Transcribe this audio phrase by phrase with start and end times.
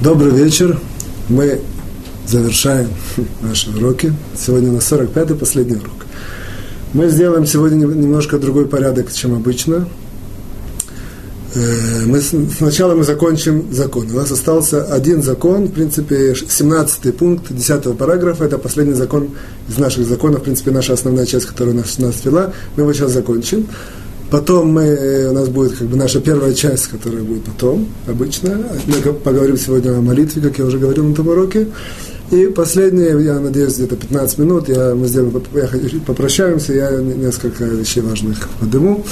[0.00, 0.78] Добрый вечер.
[1.28, 1.60] Мы
[2.26, 2.88] завершаем
[3.42, 4.14] наши уроки.
[4.34, 6.06] Сегодня на 45-й последний урок.
[6.94, 9.86] Мы сделаем сегодня немножко другой порядок, чем обычно.
[11.54, 14.10] Э, мы, сначала мы закончим закон.
[14.10, 18.44] У нас остался один закон, в принципе, 17 пункт 10 параграфа.
[18.44, 19.28] Это последний закон
[19.68, 22.54] из наших законов, в принципе, наша основная часть, которая нас, нас вела.
[22.74, 23.68] Мы его сейчас закончим.
[24.30, 28.58] Потом мы, э, у нас будет как бы наша первая часть, которая будет потом, обычно.
[28.86, 31.66] Мы поговорим сегодня о молитве, как я уже говорил на том уроке.
[32.30, 35.68] И последнее, я надеюсь, где-то 15 минут, я, мы сделаем, я,
[36.06, 39.04] попрощаемся, я несколько вещей важных подниму.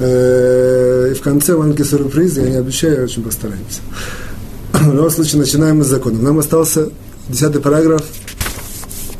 [0.00, 3.80] Э, и в конце маленький сюрприз, я не обещаю, очень постараемся.
[4.72, 6.24] В любом случае, начинаем мы с законом.
[6.24, 6.88] Нам остался
[7.28, 8.02] 10 параграф,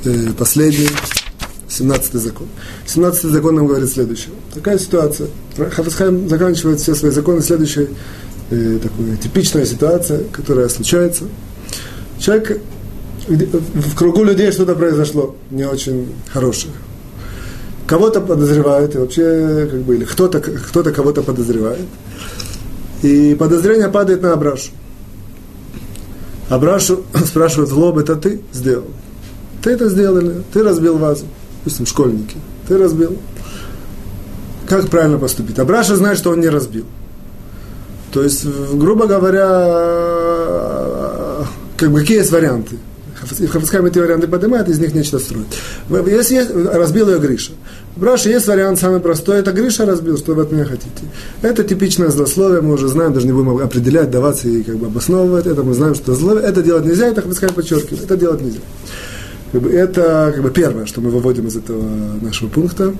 [0.05, 0.89] э, последний,
[1.69, 2.47] 17 закон.
[2.87, 4.33] 17 закон нам говорит следующее.
[4.55, 5.29] Такая ситуация.
[5.57, 7.89] Хафасхайм заканчивает все свои законы следующей
[8.51, 11.25] э, такой типичная ситуация, которая случается.
[12.19, 12.61] Человек,
[13.29, 16.73] в кругу людей что-то произошло не очень хорошее.
[17.87, 21.87] Кого-то подозревают, и вообще, как бы, или кто-то, кто-то кого-то подозревает.
[23.03, 24.71] И подозрение падает на Абрашу.
[26.49, 28.87] Абрашу спрашивают в лоб, это ты сделал?
[29.63, 31.27] Ты это сделал или ты разбил вазу?
[31.67, 32.37] Допустим, школьники,
[32.69, 33.19] ты разбил.
[34.69, 35.59] Как правильно поступить?
[35.59, 36.85] Абраша знает, что он не разбил.
[38.13, 39.45] То есть, грубо говоря,
[41.77, 42.77] как бы какие есть варианты?
[43.41, 45.49] И Хафицхайм эти варианты поднимает, из них нечто строит.
[45.91, 47.51] Если есть, разбил ее Гриша.
[47.97, 51.03] В Браше есть вариант самый простой, это Гриша разбил, что вы от меня хотите.
[51.43, 55.47] Это типичное злословие, мы уже знаем, даже не будем определять, даваться и как бы обосновывать
[55.47, 58.61] это, мы знаем, что зло, это делать нельзя, это Хафицхайм подчеркивает, это делать нельзя.
[59.53, 61.83] Как бы это как бы первое, что мы выводим из этого
[62.21, 62.95] нашего пункта.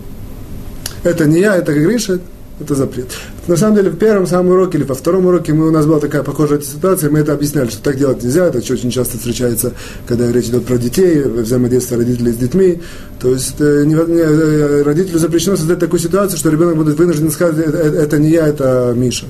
[1.03, 2.21] Это не я, это Гриша,
[2.59, 3.09] это запрет.
[3.47, 6.01] На самом деле, в первом самом уроке или во втором уроке мы, у нас была
[6.01, 9.73] такая похожая ситуация, мы это объясняли, что так делать нельзя, это очень часто встречается,
[10.07, 12.81] когда речь идет про детей, взаимодействие родителей с детьми.
[13.21, 17.31] То есть э, не, не, э, родителю запрещено создать такую ситуацию, что ребенок будет вынужден
[17.31, 19.27] сказать, это, это не я, это Миша.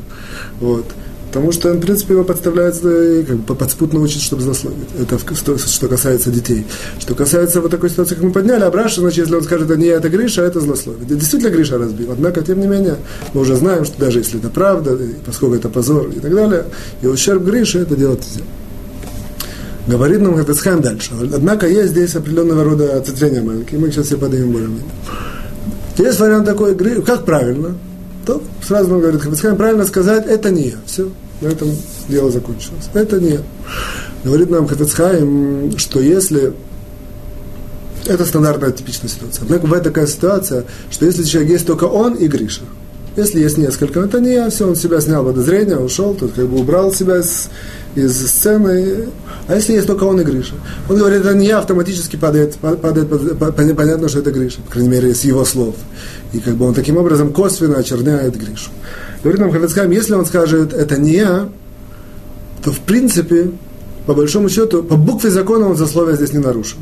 [0.60, 0.86] Вот.
[1.36, 4.88] Потому что, в принципе, его подставляет, э, как бы подспутно учит, чтобы злословить.
[4.98, 6.66] Это что касается детей.
[6.98, 9.78] Что касается вот такой ситуации, как мы подняли, а Браша, значит, если он скажет, это
[9.78, 11.04] не это Гриша, а это злословие.
[11.06, 12.10] Действительно Гриша разбил.
[12.10, 12.96] Однако, тем не менее,
[13.34, 16.64] мы уже знаем, что даже если это правда, поскольку это позор и так далее,
[17.02, 18.48] и ущерб Грише, это делать нельзя.
[19.88, 21.10] Говорит нам Хафицхайм дальше.
[21.20, 23.78] Однако есть здесь определенного рода ответвления маленькие.
[23.78, 24.84] Мы сейчас все поднимем более-менее.
[25.98, 27.76] Есть вариант такой, как правильно?
[28.24, 30.76] То сразу он говорит, Хафицхайм, правильно сказать, это не я.
[30.86, 31.10] Все,
[31.40, 31.70] на этом
[32.08, 32.88] дело закончилось.
[32.94, 33.40] Это не
[34.24, 36.52] Говорит нам Хафицхайм, что если
[38.06, 39.44] это стандартная типичная ситуация.
[39.44, 42.62] Однако бывает такая ситуация, что если человек есть только он и Гриша,
[43.16, 46.58] если есть несколько, это не я, все, он себя снял подозрение, ушел, тут как бы
[46.58, 47.48] убрал себя из,
[47.94, 49.08] из сцены.
[49.48, 50.54] А если есть только он и Гриша?
[50.88, 53.08] Он говорит, это не автоматически падает, падает,
[53.38, 55.76] падает понятно, что это Гриша, по крайней мере, с его слов.
[56.32, 58.70] И как бы он таким образом косвенно очерняет Гришу.
[59.22, 61.48] Говорит нам Хафицкайм, если он скажет, это не я,
[62.62, 63.50] то в принципе,
[64.06, 66.78] по большому счету, по букве закона он засловие здесь не нарушил.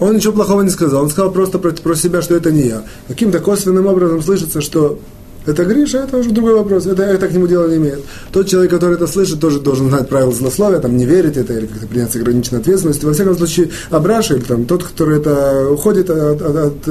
[0.00, 2.82] Он ничего плохого не сказал, он сказал просто про, про себя, что это не я.
[3.08, 4.98] Каким-то косвенным образом слышится, что
[5.46, 6.86] это Гриша, это уже другой вопрос.
[6.86, 8.00] Это, это к нему дела не имеет.
[8.32, 11.66] Тот человек, который это слышит, тоже должен знать правила злословия, там, не верить это или
[11.66, 13.04] как-то принять ограниченную ответственность.
[13.04, 16.88] Во всяком случае, Абраша, или там, тот, который это уходит от, от, от,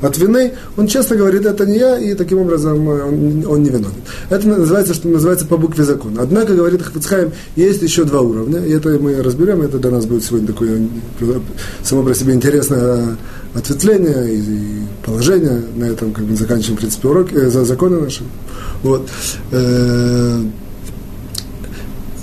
[0.00, 3.94] от вины, он часто говорит, это не я, и таким образом он, он не виновен.
[4.30, 6.22] Это называется, что называется по букве закона.
[6.22, 10.24] Однако, говорит Хафицхайм, есть еще два уровня, и это мы разберем, это для нас будет
[10.24, 10.88] сегодня такое
[11.82, 13.16] само по себе интересное
[13.58, 15.62] ответвление и, и положение.
[15.76, 18.22] На этом как бы заканчиваем, в принципе, уроки, э, законы наши.
[18.82, 19.08] Вот.
[19.50, 20.42] Э,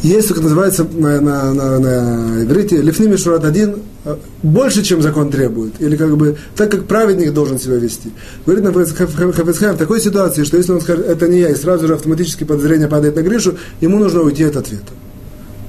[0.05, 5.31] есть, как называется на, на, на, на иврите, лифними шурат один, э, больше, чем закон
[5.31, 8.11] требует, или как бы так, как праведник должен себя вести.
[8.45, 11.95] Говорит нам в такой ситуации, что если он скажет, это не я, и сразу же
[11.95, 14.91] автоматически подозрение падает на Гришу, ему нужно уйти от ответа.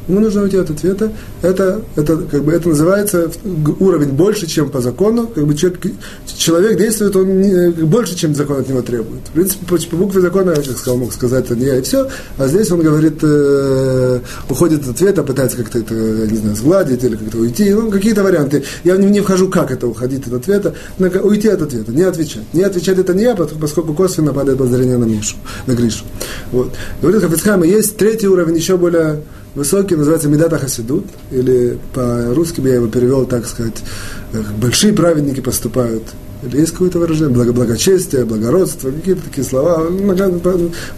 [0.08, 1.12] Ему нужно уйти от ответа.
[1.42, 3.30] Это, это, как бы, это называется
[3.80, 5.26] уровень больше, чем по закону.
[5.26, 5.80] Как бы человек,
[6.36, 9.26] человек действует он не, больше, чем закон от него требует.
[9.28, 12.08] В принципе, по, по букве закона, я сказал, мог сказать, это не я и все.
[12.38, 17.16] А здесь он говорит, э, уходит от ответа, пытается как-то это, не знаю, сгладить или
[17.16, 17.72] как-то уйти.
[17.72, 18.62] Ну, какие-то варианты.
[18.84, 20.74] Я не, не вхожу, как это уходить от ответа.
[20.98, 22.44] Но уйти от ответа, не отвечать.
[22.52, 25.36] Не отвечать это не я, поскольку косвенно падает подозрение на Мишу,
[25.66, 26.04] на Гришу.
[26.52, 26.72] Вот.
[27.02, 29.22] Говорит Хафицхайма, есть третий уровень, еще более
[29.56, 33.82] высокий, называется Медата Хасидут, или по-русски я его перевел, так сказать,
[34.60, 36.04] большие праведники поступают
[36.42, 37.34] Или есть какое-то выражение?
[37.34, 39.86] Благо, благочестие, благородство, какие-то такие слова.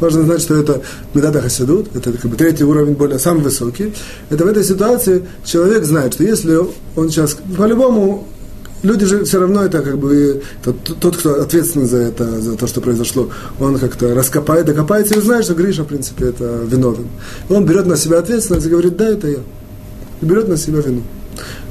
[0.00, 0.82] Важно знать, что это
[1.14, 3.94] медата хасидут, это как бы третий уровень, более самый высокий.
[4.30, 6.58] Это в этой ситуации человек знает, что если
[6.96, 8.26] он сейчас по-любому
[8.82, 12.66] люди же все равно это как бы тот, тот, кто ответственен за это, за то,
[12.66, 17.06] что произошло, он как-то раскопает, докопается и узнает, что Гриша, в принципе, это виновен.
[17.48, 19.38] Он берет на себя ответственность и говорит, да, это я.
[20.20, 21.02] И берет на себя вину.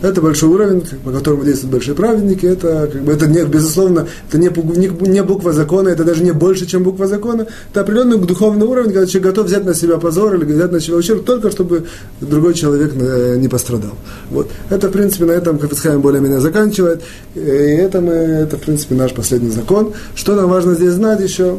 [0.02, 2.46] Это большой уровень, по которому действуют большие праведники.
[2.46, 6.32] Это, как бы, это не, безусловно, это не, не, не буква закона, это даже не
[6.32, 7.48] больше, чем буква закона.
[7.72, 10.98] Это определенный духовный уровень, когда человек готов взять на себя позор или взять на себя
[10.98, 11.86] ущерб, только чтобы
[12.22, 13.96] другой человек э, не пострадал.
[14.30, 14.50] Вот.
[14.70, 17.02] Это, в принципе, на этом Кафицхайм более-менее заканчивает.
[17.36, 19.94] И это, мы, это, в принципе, наш последний закон.
[20.16, 21.58] Что нам важно здесь знать еще?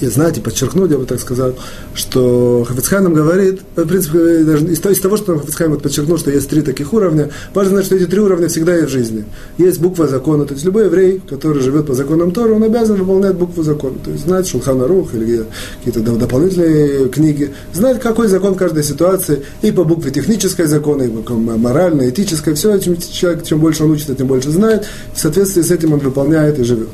[0.00, 1.54] И знать и подчеркнуть, я бы так сказал,
[1.94, 6.30] что Хафицхай нам говорит, в принципе, даже из, из того, что Хафицхай вот подчеркнул, что
[6.30, 9.24] есть три таких уровня, важно знать, что эти три уровня всегда есть в жизни.
[9.58, 13.34] Есть буква закона, то есть любой еврей, который живет по законам Тора, он обязан выполнять
[13.34, 15.44] букву закона, то есть знать Шулхана Рух или
[15.84, 21.32] какие-то дополнительные книги, знать, какой закон каждой ситуации, и по букве технической закона, и по
[21.34, 25.70] моральной, этической, все, чем человек, чем больше он учится, тем больше знает, в соответствии с
[25.70, 26.88] этим он выполняет и живет.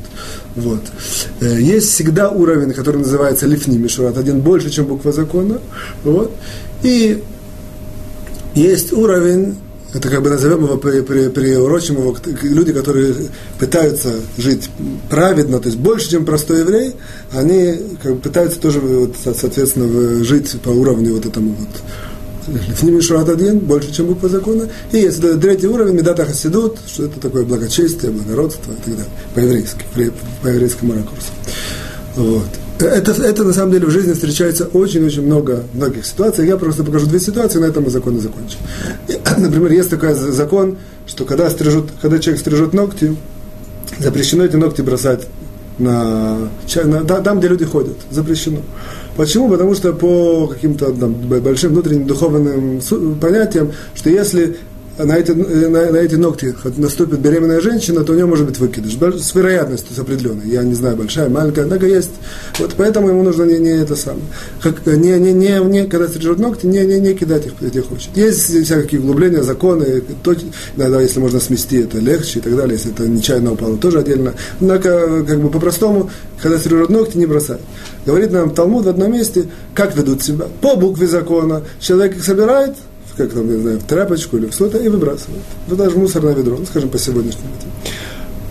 [0.55, 0.81] Вот.
[1.41, 5.59] Э, есть всегда уровень, который называется лифни мишурат, один больше, чем буква закона.
[6.03, 6.31] Вот.
[6.83, 7.23] И
[8.55, 9.55] есть уровень,
[9.93, 13.15] это как бы назовем его, при, при, приурочим его, люди, которые
[13.59, 14.69] пытаются жить
[15.09, 16.95] праведно, то есть больше, чем простой еврей,
[17.31, 21.69] они как бы пытаются тоже, вот, соответственно, жить по уровню вот этому вот
[22.83, 24.67] ними Шурат один, больше, чем буква закона.
[24.91, 29.85] И есть третий уровень, Медата Хасидут, что это такое благочестие, благородство и так далее, по-еврейски,
[30.41, 31.31] по еврейскому ракурсу.
[32.15, 32.47] Вот.
[32.79, 36.47] Это, это на самом деле в жизни встречается очень-очень много многих ситуаций.
[36.47, 38.57] Я просто покажу две ситуации, на этом мы законы закончим.
[39.07, 43.15] И, например, есть такой закон, что когда, стрижут, когда человек стрижет ногти,
[43.99, 45.27] запрещено эти ногти бросать
[45.77, 46.49] на,
[46.83, 47.97] на, там, где люди ходят.
[48.11, 48.61] Запрещено.
[49.15, 49.49] Почему?
[49.49, 52.81] Потому что по каким-то большим внутренним духовным
[53.19, 54.57] понятиям, что если
[54.97, 58.95] на эти, на, на эти ногти наступит беременная женщина, то у нее может быть выкидыш.
[59.21, 60.47] С вероятностью с определенной.
[60.47, 62.11] Я не знаю, большая, маленькая, однако есть.
[62.59, 64.25] Вот поэтому ему нужно не, не это самое.
[64.61, 68.15] Как, не, не, не, не, когда стрижет ногти, не, не, не кидать их, где хочет.
[68.15, 70.35] Есть всякие углубления, законы, то,
[70.75, 74.33] иногда, если можно смести, это легче и так далее, если это нечаянно упало, тоже отдельно.
[74.59, 76.11] Однако, как бы по-простому,
[76.41, 77.61] когда стрижет ногти, не бросать.
[78.05, 80.45] Говорит нам Талмуд в одном месте, как ведут себя.
[80.61, 81.63] По букве закона.
[81.79, 82.75] Человек их собирает,
[83.17, 85.43] как там, не знаю, в тряпочку или в что-то, и выбрасывает.
[85.67, 87.49] Ну, даже мусорное ведро, ну, скажем, по сегодняшнему.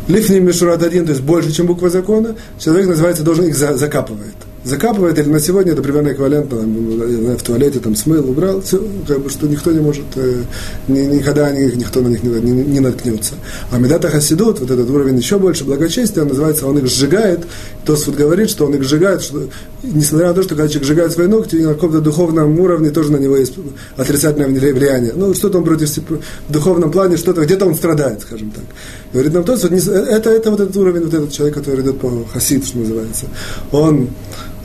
[0.08, 4.34] Лифни Мишурат один, то есть больше, чем буква закона, человек, называется, должен их за, закапывает
[4.64, 9.20] закапывает, или на сегодня это примерно эквивалентно, там, в туалете там смыл, убрал, все, как
[9.20, 10.42] бы, что никто не может, э,
[10.88, 13.34] ни, никогда ни, никто на них не, не, не наткнется.
[13.70, 17.40] А Медата Хасидут, вот этот уровень еще больше благочестия, он называется, он их сжигает,
[17.84, 19.48] Тосфуд говорит, что он их сжигает, что,
[19.82, 23.16] несмотря на то, что когда человек сжигает свои ногти, на каком-то духовном уровне тоже на
[23.16, 23.54] него есть
[23.96, 25.12] отрицательное влияние.
[25.14, 28.64] Ну, что-то он против, в духовном плане, что-то, где-то он страдает, скажем так.
[29.12, 32.64] Говорит нам Тосфуд, это, это вот этот уровень, вот этот человек, который идет по хасид,
[32.64, 33.26] что называется.
[33.72, 34.08] Он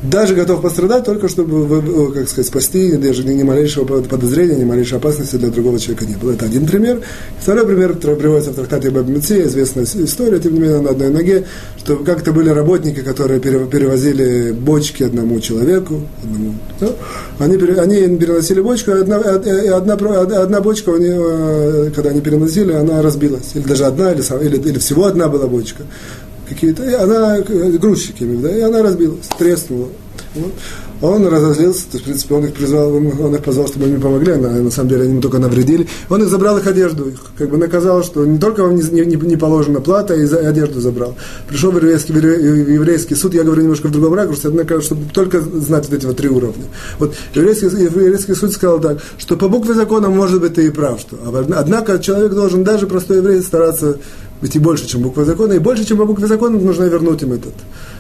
[0.04, 5.38] даже готов пострадать только чтобы, как сказать, спасти, даже ни, малейшего подозрения, ни малейшей опасности
[5.38, 6.34] для другого человека не было.
[6.34, 7.02] Это один пример.
[7.40, 11.46] Второй пример, приводится в трактате Баб известная история, тем не менее, на одной ноге,
[11.78, 16.90] что как-то были работники, которые перевозили бочки одному человеку, одному, да?
[17.40, 23.02] они, они переносили бочку, и одна, одна, одна бочка, у нее, когда они переносили, она
[23.02, 23.52] разбилась.
[23.56, 25.84] Или даже одна, или, или, или всего одна была бочка
[26.48, 29.88] какие-то, и она, грузчиками, да, и она разбилась, треснула.
[30.36, 30.54] Вот.
[31.00, 34.32] Он разозлился, то есть, в принципе, он их призвал, он их позвал, чтобы они помогли,
[34.32, 35.88] а на, самом деле они ему только навредили.
[36.10, 39.16] Он их забрал их одежду, их как бы наказал, что не только вам не, не,
[39.16, 41.16] не положена плата, и, за, одежду забрал.
[41.48, 45.40] Пришел в еврейский, в еврейский суд, я говорю немножко в другом ракурсе, однако, чтобы только
[45.40, 46.66] знать вот эти вот три уровня.
[46.98, 51.00] Вот еврейский, еврейский суд сказал так, что по букве закона, может быть, ты и прав,
[51.00, 51.18] что,
[51.56, 54.00] однако человек должен, даже простой еврей, стараться
[54.42, 57.34] быть и больше, чем буква закона, и больше, чем по букве закона, нужно вернуть им
[57.34, 57.54] этот,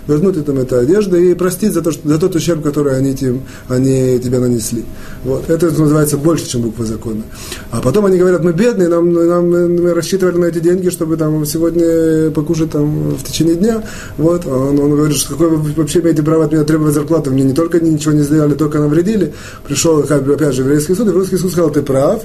[0.08, 3.41] вернуть им эту одежду и простить за, то, что, за тот ущерб, который они, тем,
[3.67, 4.86] они тебе нанесли.
[5.24, 5.50] Вот.
[5.50, 7.24] Это называется больше, чем буква закона.
[7.72, 11.46] А потом они говорят, мы бедные, нам, нам, мы рассчитывали на эти деньги, чтобы там,
[11.46, 13.84] сегодня покушать там, в течение дня.
[14.17, 14.46] Вот.
[14.46, 17.44] А он, он говорит, что какое вы вообще имеете право от меня требовать зарплату, мне
[17.44, 19.34] не только ничего не сделали, только навредили.
[19.65, 22.24] Пришел, опять же, еврейский суд, и еврейский суд сказал, ты прав,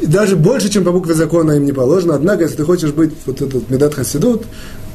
[0.00, 2.14] и даже больше, чем по букве закона им не положено.
[2.14, 4.44] Однако, если ты хочешь быть вот этот медат хасидут,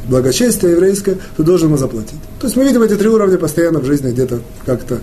[0.07, 2.19] благочестие еврейское, ты должен ему заплатить.
[2.39, 4.99] То есть мы видим эти три уровня постоянно в жизни где-то как-то,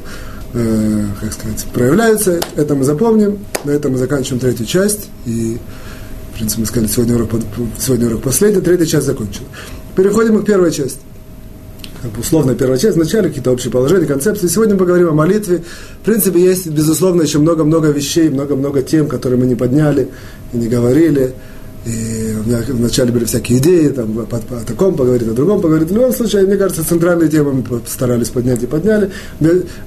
[0.54, 2.40] э, как сказать, проявляются.
[2.56, 3.38] Это мы запомним.
[3.64, 5.08] На этом мы заканчиваем третью часть.
[5.24, 5.58] И,
[6.32, 7.30] в принципе, мы сказали, сегодня урок,
[7.78, 9.46] сегодня урок последний, третья часть закончена.
[9.96, 10.98] Переходим к первой части.
[12.02, 14.48] Как бы условно первая часть, вначале какие-то общие положения, концепции.
[14.48, 15.62] Сегодня поговорим о молитве.
[16.02, 20.08] В принципе, есть, безусловно, еще много-много вещей, много-много тем, которые мы не подняли
[20.52, 21.32] и не говорили.
[21.84, 25.90] И у меня вначале были всякие идеи, там, о, таком поговорить, о другом поговорить.
[25.90, 29.10] В любом случае, мне кажется, центральные темы мы старались поднять и подняли.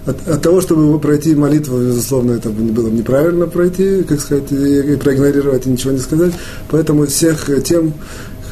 [0.05, 5.65] От, от того, чтобы пройти молитву, безусловно, это было неправильно пройти, как сказать, и, проигнорировать,
[5.67, 6.33] и ничего не сказать.
[6.69, 7.93] Поэтому всех тем,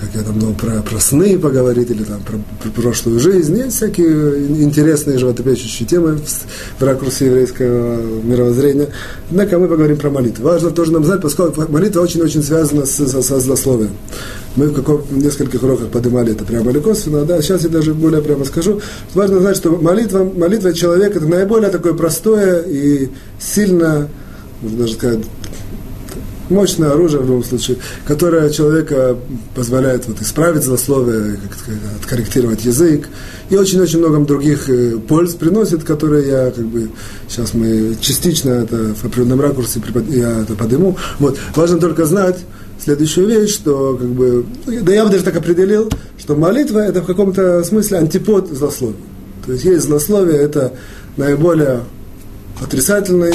[0.03, 3.77] как я там думал, про, про сны поговорить, или там про, про прошлую жизнь, есть
[3.77, 8.89] всякие интересные животрепещущие темы в, в ракурсе еврейского мировоззрения.
[9.29, 10.45] Однако мы поговорим про молитву.
[10.45, 13.91] Важно тоже нам знать, поскольку молитва очень-очень связана с, со, со злословием.
[14.55, 17.93] Мы в, каком, в нескольких уроках поднимали это прямо или косвенно, да, сейчас я даже
[17.93, 18.81] более прямо скажу.
[19.13, 24.09] Важно знать, что молитва, молитва человека это наиболее такое простое и сильно,
[24.61, 25.19] можно даже сказать,
[26.49, 29.17] мощное оружие в любом случае, которое человека
[29.55, 31.39] позволяет вот, исправить злословие,
[32.01, 33.07] откорректировать язык,
[33.49, 36.89] и очень-очень много других э, польз приносит, которые я как бы
[37.27, 40.97] сейчас мы частично это в определенном ракурсе я это подниму.
[41.19, 41.37] Вот.
[41.55, 42.37] Важно только знать
[42.83, 47.05] следующую вещь, что как бы, да я бы даже так определил, что молитва это в
[47.05, 48.97] каком-то смысле антипод злословия.
[49.45, 50.73] То есть есть злословие, это
[51.17, 51.81] наиболее
[52.61, 53.33] отрицательный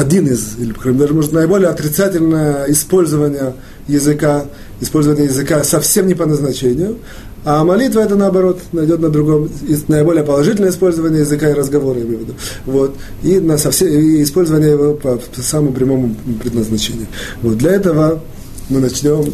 [0.00, 3.54] один из, или, даже, может, наиболее отрицательное использование
[3.86, 4.46] языка,
[4.80, 6.98] использование языка совсем не по назначению,
[7.44, 9.48] а молитва это наоборот найдет на другом,
[9.88, 12.34] наиболее положительное использование языка и разговора, я имею в виду.
[12.66, 12.96] Вот.
[13.22, 17.06] И, на совсем, и использование его по, по самому прямому предназначению.
[17.42, 17.56] Вот.
[17.56, 18.22] Для этого
[18.68, 19.24] мы начнем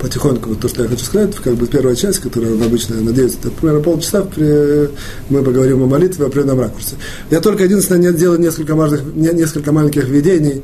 [0.00, 3.50] потихоньку, вот то, что я хочу сказать, как бы первая часть, которая обычно, надеюсь, это
[3.50, 4.90] примерно полчаса, при,
[5.28, 6.96] мы поговорим о молитве в определенном ракурсе.
[7.30, 10.62] Я только единственное делаю несколько, важных, несколько маленьких введений,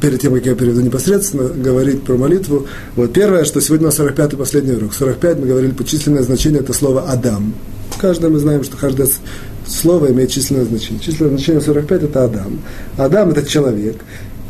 [0.00, 2.66] перед тем, как я перейду непосредственно, говорить про молитву.
[2.96, 4.94] Вот первое, что сегодня у нас 45-й последний урок.
[4.94, 7.54] 45 мы говорили, по численное значение это слово «Адам».
[8.00, 9.08] Каждое мы знаем, что каждое
[9.66, 11.00] слово имеет численное значение.
[11.00, 12.60] Численное значение 45 это Адам.
[12.96, 13.96] Адам это человек.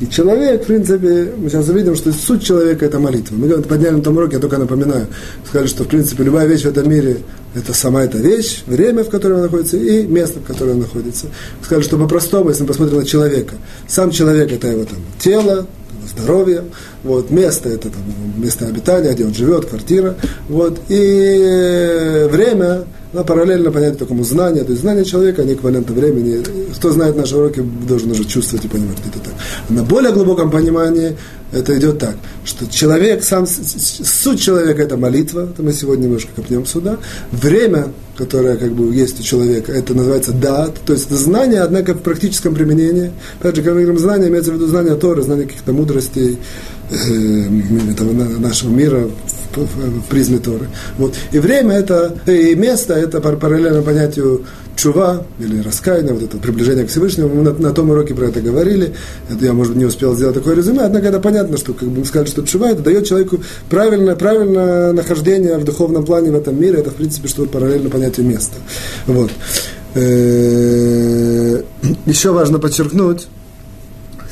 [0.04, 3.36] И человек, в принципе, мы сейчас увидим, что суть человека– это молитва.
[3.36, 5.06] Мы подняли на том уроке, я только напоминаю,
[5.48, 7.18] сказали, что, в принципе, любая вещь в этом мире–
[7.54, 11.28] это сама эта вещь, время, в котором она находится, и место, в котором она находится.
[11.62, 13.54] Сказали, что по-простому, если мы посмотрим на человека,
[13.88, 15.66] сам человек– это его там, тело,
[16.14, 16.64] здоровье,
[17.02, 18.02] вот, место это там,
[18.36, 20.16] место обитания, где он живет, квартира,
[20.50, 26.42] вот, и время, ну, параллельно понять такому знанию, то есть знание человека не эквивалентно времени.
[26.74, 29.34] Кто знает наши уроки, должен уже чувствовать и понимать, это так.
[29.68, 31.16] На более глубоком понимании
[31.52, 36.66] это идет так, что человек, сам, суть человека это молитва, это мы сегодня немножко копнем
[36.66, 36.98] сюда.
[37.30, 41.94] Время, которое как бы есть у человека, это называется дат, то есть это знание, однако
[41.94, 43.12] в практическом применении.
[43.38, 46.38] Опять же, когда мы говорим знание, имеется в виду знание Торы, знание каких-то мудростей
[46.90, 46.94] э,
[47.92, 49.08] этого нашего мира
[49.56, 50.68] в призме Торы.
[50.98, 51.14] Вот.
[51.32, 54.44] И время это, и место это параллельно понятию
[54.76, 57.28] чува или раскаяния, вот это приближение к Всевышнему.
[57.34, 58.94] Мы на, на том уроке про это говорили.
[59.30, 62.04] Это я, может, не успел сделать такое резюме, однако это понятно, что как бы мы
[62.04, 66.78] сказали, что чува это дает человеку правильное, правильное нахождение в духовном плане в этом мире.
[66.78, 68.56] Это, в принципе, что параллельно понятию места.
[69.06, 69.30] Вот.
[69.94, 71.62] Э,
[72.06, 73.28] еще важно подчеркнуть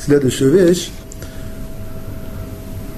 [0.05, 0.89] следующую вещь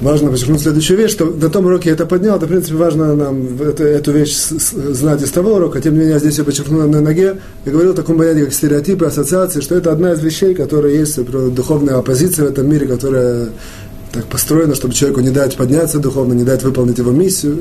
[0.01, 3.15] важно подчеркнуть следующую вещь, что на том уроке я это поднял, это, в принципе, важно
[3.15, 6.81] нам эту, эту вещь знать из того урока, тем не менее, я здесь я подчеркнул
[6.81, 10.53] на ноге, я говорил о таком понятии, как стереотипы, ассоциации, что это одна из вещей,
[10.53, 13.49] которые есть, духовная оппозиция в этом мире, которая
[14.11, 17.57] так построена, чтобы человеку не дать подняться духовно, не дать выполнить его миссию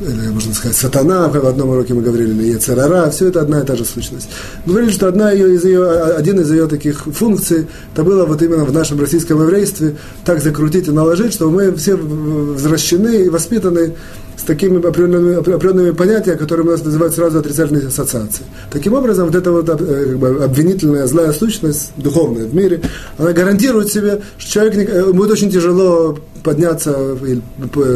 [0.00, 3.64] или, можно сказать, сатана, в одном уроке мы говорили, или Ецерара, все это одна и
[3.64, 4.28] та же сущность.
[4.66, 8.64] Говорили, что одна ее, из ее, один из ее таких функций, это было вот именно
[8.64, 13.94] в нашем российском еврействе так закрутить и наложить, что мы все возвращены и воспитаны
[14.40, 18.44] с такими определенными, определенными понятиями, которые у нас называют сразу отрицательные ассоциации.
[18.70, 22.80] Таким образом, вот эта вот э, как бы, обвинительная злая сущность, духовная в мире,
[23.18, 27.42] она гарантирует себе, что человек э, будет очень тяжело подняться, или,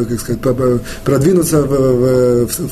[0.09, 0.41] как сказать,
[1.05, 2.71] продвинуться в, в, в,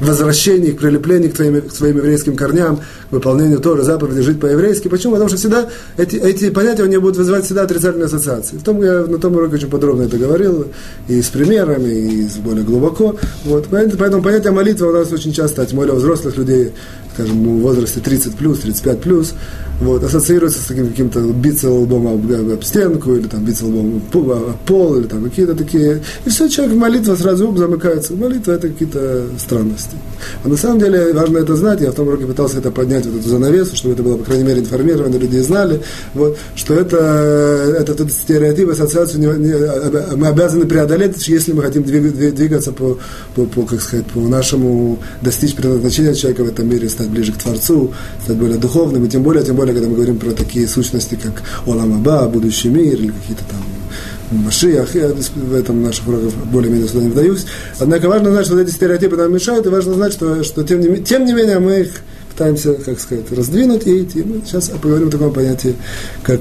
[0.00, 4.40] в возвращении, к прилеплению к, твоим, к своим еврейским корням, к выполнению Торы, заповедей, жить
[4.40, 4.88] по-еврейски.
[4.88, 5.12] Почему?
[5.12, 8.56] Потому что всегда эти, эти понятия у него будут вызывать всегда отрицательные ассоциации.
[8.56, 10.66] В том, я на том уроке очень подробно это говорил,
[11.06, 13.18] и с примерами, и с более глубоко.
[13.44, 13.68] Вот.
[13.70, 16.72] Поэтому понятие молитвы у нас очень часто, тем более взрослых людей,
[17.14, 19.34] скажем, в возрасте 30 плюс, 35 плюс,
[19.80, 24.56] вот, ассоциируется с таким каким-то биться лбом об, об стенку, или там биться лбом об
[24.66, 26.02] пол, или там какие-то такие.
[26.24, 28.14] И все, человек в молитва сразу замыкается.
[28.14, 29.96] Молитва это какие-то странности.
[30.44, 31.80] А на самом деле важно это знать.
[31.80, 34.44] Я в том уроке пытался это поднять, вот эту занавесу, чтобы это было, по крайней
[34.44, 35.80] мере, информировано, люди знали,
[36.14, 36.96] вот, что это,
[37.78, 42.98] это этот стереотип, ассоциацию не, не, мы обязаны преодолеть, если мы хотим двигаться по,
[43.34, 47.38] по, по, как сказать, по нашему достичь предназначения человека в этом мире, стать ближе к
[47.38, 47.92] Творцу,
[48.24, 51.42] стать более духовным, и тем более, тем более, когда мы говорим про такие сущности, как
[51.66, 53.62] Оламаба, будущий мир, или какие-то там
[54.30, 57.46] Машиах, я в этом наших уроках более-менее сюда не вдаюсь.
[57.78, 60.98] Однако важно знать, что эти стереотипы нам мешают, и важно знать, что, что тем, не,
[61.02, 61.92] тем не менее мы их
[62.30, 64.22] пытаемся, как сказать, раздвинуть и идти.
[64.22, 65.74] Мы сейчас поговорим о таком понятии,
[66.22, 66.40] как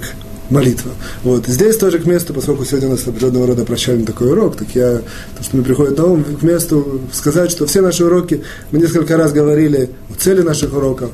[0.50, 0.92] молитва.
[1.24, 1.48] Вот.
[1.48, 5.02] Здесь тоже к месту, поскольку сегодня у нас определенного рода прощальный такой урок, так я,
[5.38, 9.18] то, что мне приходит на ум, к месту сказать, что все наши уроки, мы несколько
[9.18, 11.12] раз говорили о цели наших уроков,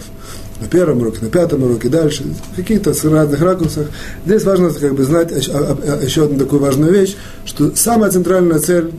[0.64, 3.88] на первом уроке, на пятом уроке, дальше, в каких-то разных ракурсах.
[4.26, 7.16] Здесь важно как бы, знать еще одну такую важную вещь,
[7.46, 8.92] что самая центральная цель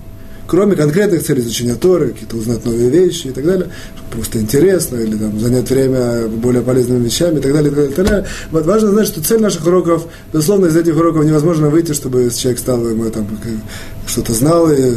[0.46, 3.68] кроме конкретных целей изучения Торы, какие-то узнать новые вещи и так далее,
[4.10, 7.92] просто интересно, или там, занять время более полезными вещами и так далее, и так далее,
[7.92, 8.26] и так далее.
[8.50, 12.58] Вот важно знать, что цель наших уроков, безусловно, из этих уроков невозможно выйти, чтобы человек
[12.58, 13.26] стал ему там
[14.06, 14.94] что-то знал и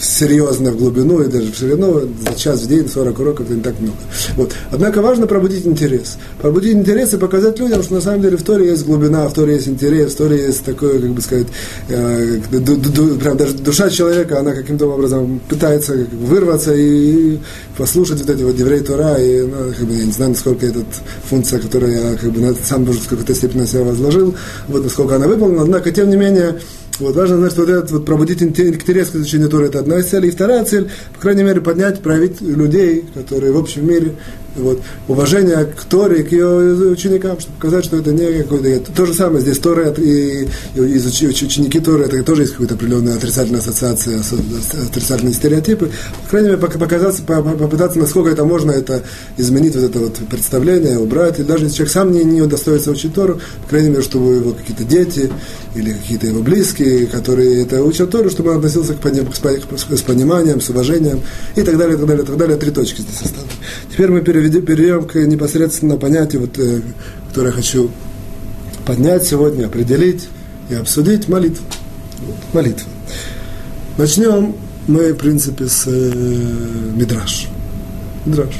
[0.00, 3.62] серьезно в глубину и даже в ширину, за час в день 40 уроков это не
[3.62, 3.96] так много.
[4.36, 4.52] Вот.
[4.70, 6.16] Однако важно пробудить интерес.
[6.40, 9.54] Пробудить интерес и показать людям, что на самом деле в Торе есть глубина, в Торе
[9.54, 11.46] есть интерес, в Торе есть такое, как бы сказать,
[11.88, 17.38] э, ду, ду, прям даже душа человека, она каким-то образом пытается вырваться и
[17.76, 20.84] послушать вот эти вот евреи Тора, и, ну, как бы, я не знаю, насколько эта
[21.24, 24.34] функция, которую я как бы, сам уже в какой-то степени на себя возложил,
[24.68, 26.60] вот насколько она выполнена, однако, тем не менее,
[26.98, 30.06] вот важно знать, что вот этот вот пробудить интерес к изучению Торы, это одна из
[30.06, 30.28] целей.
[30.28, 34.12] И вторая цель, по крайней мере, поднять, проявить людей, которые в общем мире
[34.56, 36.46] вот, уважение к Торе, к ее
[36.90, 38.92] ученикам, чтобы показать, что это не какой-то...
[38.92, 43.60] То же самое здесь Тора и, и, ученики Торы, это тоже есть какая-то определенная отрицательная
[43.60, 44.20] ассоциация,
[44.88, 45.90] отрицательные стереотипы.
[46.24, 49.02] По крайней мере, показаться, попытаться, насколько это можно, это
[49.36, 51.38] изменить вот это вот представление, убрать.
[51.38, 54.52] И даже если человек сам не, не удостоится учить Тору, по крайней мере, чтобы его
[54.52, 55.30] какие-то дети
[55.74, 60.70] или какие-то его близкие, которые это учат Тору, чтобы он относился к, с пониманием, с
[60.70, 61.20] уважением
[61.54, 62.56] и так далее, и так далее, и так далее.
[62.56, 63.50] Три точки здесь осталось.
[63.92, 66.80] Теперь мы переведем перейдем к непосредственно понятию, вот, э,
[67.28, 67.90] которое я хочу
[68.84, 70.28] поднять сегодня, определить
[70.70, 71.64] и обсудить молитву.
[72.52, 72.88] Молитва.
[73.98, 74.54] Начнем
[74.86, 76.12] мы, в принципе, с э,
[76.94, 77.48] Мидраш.
[78.24, 78.54] Мидраш.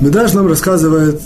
[0.00, 1.20] Мидраш нам рассказывает,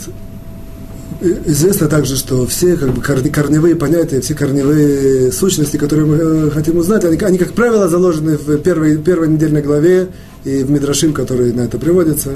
[1.21, 6.77] известно также, что все как бы, корневые понятия, все корневые сущности, которые мы э, хотим
[6.77, 10.09] узнать, они, они как правило, заложены в первой, первой недельной главе
[10.43, 12.31] и в Мидрашим, который на это приводится,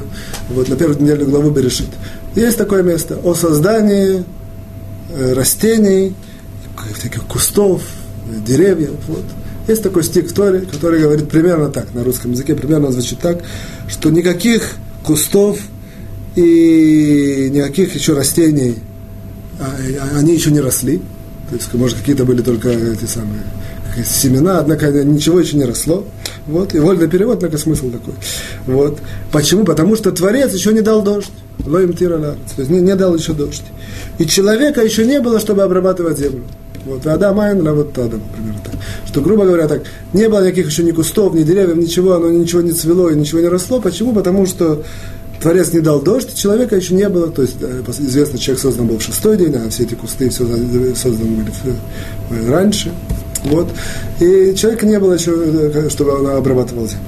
[0.49, 1.89] вот на первую неделю главу Берешит.
[2.35, 4.23] Есть такое место о создании
[5.09, 6.15] э, растений,
[7.01, 7.81] таких кустов,
[8.45, 8.91] деревьев.
[9.07, 9.23] Вот.
[9.67, 13.43] Есть такой стих в Торе, который говорит примерно так, на русском языке примерно звучит так,
[13.87, 15.59] что никаких кустов
[16.35, 18.75] и никаких еще растений,
[19.59, 21.01] а, а, они еще не росли.
[21.49, 23.41] То есть, может, какие-то были только эти самые
[24.05, 26.05] семена, однако ничего еще не росло.
[26.47, 28.13] Вот, и вольный перевод, однако смысл такой.
[28.65, 28.99] Вот.
[29.31, 29.65] Почему?
[29.65, 31.31] Потому что Творец еще не дал дождь.
[31.65, 31.93] Лоим.
[31.93, 33.63] То есть не, не дал еще дождь.
[34.17, 36.43] И человека еще не было, чтобы обрабатывать землю.
[36.85, 38.73] Вот, Адам Айн, вот Адам, примерно так.
[39.05, 42.61] Что, грубо говоря, так, не было никаких еще ни кустов, ни деревьев, ничего, оно ничего
[42.61, 43.79] не цвело и ничего не росло.
[43.79, 44.13] Почему?
[44.13, 44.83] Потому что
[45.41, 47.31] Творец не дал дождь, человека еще не было.
[47.31, 50.45] То есть, э, известно, человек создан был в шестой день, а все эти кусты все
[50.95, 51.51] созданы были
[52.29, 52.91] э, раньше.
[53.45, 53.69] Вот.
[54.19, 57.05] И человека не было еще, э, чтобы он обрабатывал землю.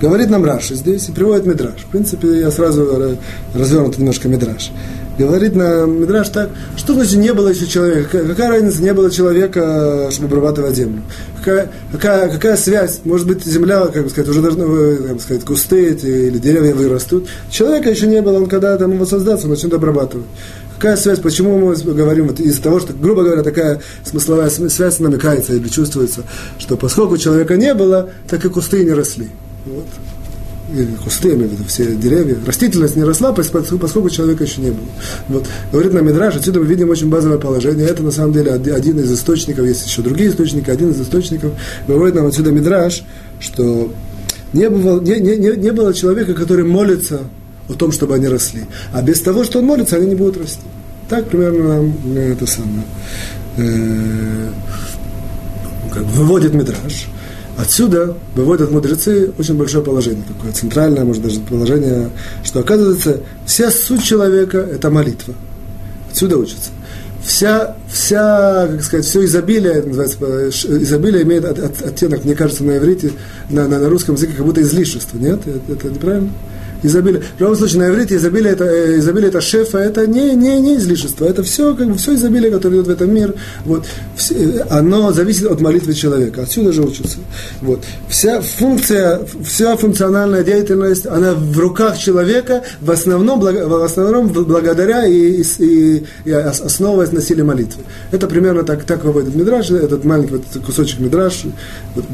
[0.00, 1.82] Говорит нам Раши здесь и приводит Мидраш.
[1.82, 3.16] В принципе, я сразу
[3.54, 4.70] развернут немножко Мидраш.
[5.16, 8.26] Говорит нам Мидраш так, что значит не было еще человека?
[8.26, 11.02] Какая разница, не было человека, чтобы обрабатывать землю?
[11.38, 13.00] Какая, какая, какая связь?
[13.04, 16.74] Может быть, земля, как бы сказать, уже должны, как бы сказать, кусты эти, или деревья
[16.74, 17.28] вырастут.
[17.48, 20.26] Человека еще не было, он когда там его создаться, он начнет обрабатывать.
[20.78, 21.20] Какая связь?
[21.20, 26.22] Почему мы говорим вот из-за того, что, грубо говоря, такая смысловая связь намекается или чувствуется,
[26.58, 29.28] что поскольку человека не было, так и кусты не росли.
[29.64, 29.86] Вот.
[31.04, 32.36] Кусты, я имею в виду, все деревья.
[32.46, 34.86] Растительность не росла, поскольку человека еще не было.
[35.28, 35.46] Вот.
[35.70, 37.86] Говорит нам Мидраш, отсюда мы видим очень базовое положение.
[37.86, 41.52] Это на самом деле один из источников, есть еще другие источники, один из источников.
[41.86, 43.04] Говорит нам отсюда Мидраш,
[43.40, 43.92] что
[44.54, 47.20] не было, не, не, не было человека, который молится
[47.68, 48.62] о том, чтобы они росли.
[48.92, 50.62] А без того, что он молится, они не будут расти.
[51.08, 52.84] Так примерно нам э, это самое
[53.58, 54.48] э,
[55.92, 57.08] как выводит Мидраж.
[57.56, 62.10] Отсюда выводят мудрецы очень большое положение, такое центральное, может даже положение,
[62.42, 65.34] что оказывается, вся суть человека– это молитва–
[66.14, 66.70] Отсюда учатся.
[67.24, 72.62] Вся, вся, как сказать, все изобилие, называется, э, изобилие имеет от, от, оттенок, мне кажется,
[72.62, 73.10] на иврите,
[73.50, 75.40] на, на, на русском языке, как будто излишество, нет?
[75.44, 76.30] Это, это неправильно?
[76.84, 77.22] Изобилие.
[77.36, 80.76] В любом случае, на иврите изобилие это, э, изобилие это шефа, это не, не, не
[80.76, 83.84] излишество, это все, как бы, все изобилие, которое идет в этом мир, вот,
[84.16, 87.18] все, э, оно зависит от молитвы человека, отсюда же учится.
[87.60, 87.82] Вот.
[88.08, 95.42] Вся функция, вся функциональная деятельность, она в руках человека, в основном, в основном благодаря и,
[95.58, 97.82] и, и основываясь на силе молитвы.
[98.10, 101.44] Это примерно так, так выводит Мидраш, этот маленький вот кусочек Мидраш,
[101.94, 102.04] вот,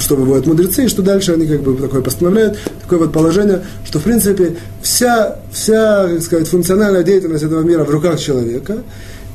[0.00, 3.97] что выводят мудрецы, и что дальше они как бы такое постановляют, такое вот положение, что
[3.98, 8.78] в принципе вся, вся как сказать, функциональная деятельность этого мира в руках человека,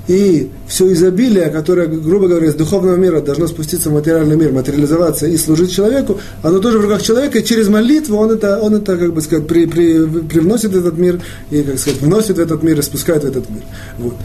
[0.07, 5.27] и все изобилие, которое, грубо говоря, из духовного мира должно спуститься в материальный мир, материализоваться
[5.27, 8.97] и служить человеку, оно тоже в руках человека, и через молитву он это, он это
[8.97, 11.21] как бы сказать, при, при, привносит в этот мир,
[11.51, 13.63] и, как сказать, вносит в этот мир и спускает в этот мир.
[13.97, 14.15] Вот.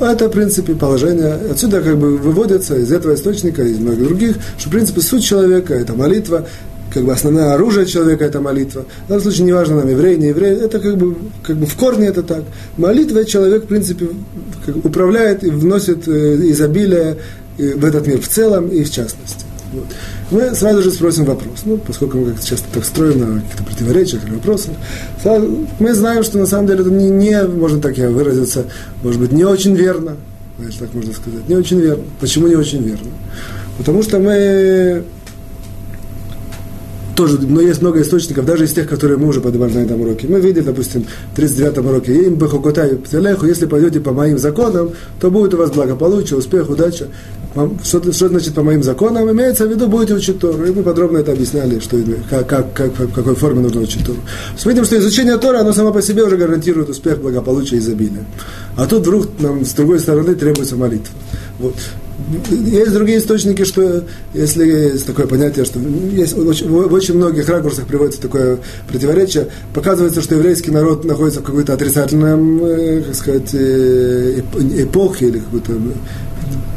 [0.00, 1.38] Это, в принципе, положение.
[1.50, 5.74] Отсюда как бы выводится из этого источника, из многих других, что, в принципе, суть человека–
[5.76, 6.46] это молитва,
[6.92, 8.84] как бы основное оружие человека– это молитва.
[9.06, 12.08] В данном случае неважно, нам еврей, не еврей, это как бы, как бы в корне
[12.08, 12.44] это так.
[12.76, 14.08] Молитва человек, в принципе,
[14.66, 17.18] как, управляет и вносит э, изобилие
[17.58, 19.44] э, в этот мир в целом и в частности.
[19.72, 19.86] Вот.
[20.30, 24.24] Мы сразу же спросим вопрос, ну, поскольку мы как часто так строим на каких-то противоречиях
[24.24, 24.74] или вопросах,
[25.78, 28.66] мы знаем, что на самом деле это не, не, можно так я выразиться,
[29.02, 30.16] может быть, не очень верно,
[30.58, 32.04] если так можно сказать, не очень верно.
[32.20, 33.08] Почему не очень верно?
[33.78, 35.04] Потому что мы
[37.14, 40.26] тоже, но есть много источников, даже из тех, которые мы уже поднимали на этом уроке.
[40.28, 45.30] Мы видели, допустим, в 39-м уроке, им бехокотай птелеху, если пойдете по моим законам, то
[45.30, 47.08] будет у вас благополучие, успех, удача.
[47.84, 49.30] Что, что значит по моим законам?
[49.30, 50.64] Имеется в виду, будете учить Тору.
[50.64, 51.98] И мы подробно это объясняли, что,
[52.30, 54.18] как, как, как, в какой форме нужно учить Тору.
[54.64, 58.24] Видим, что изучение Тора, оно само по себе уже гарантирует успех, благополучие изобилие.
[58.76, 61.14] А тут вдруг нам с другой стороны требуется молитва.
[61.58, 61.74] Вот.
[62.50, 64.04] Есть другие источники, что
[64.34, 68.58] если есть такое понятие, что есть очень, в очень многих ракурсах приводится такое
[68.88, 74.42] противоречие, показывается, что еврейский народ находится в какой-то отрицательном, э, как сказать, э,
[74.76, 75.72] эпохе или какой-то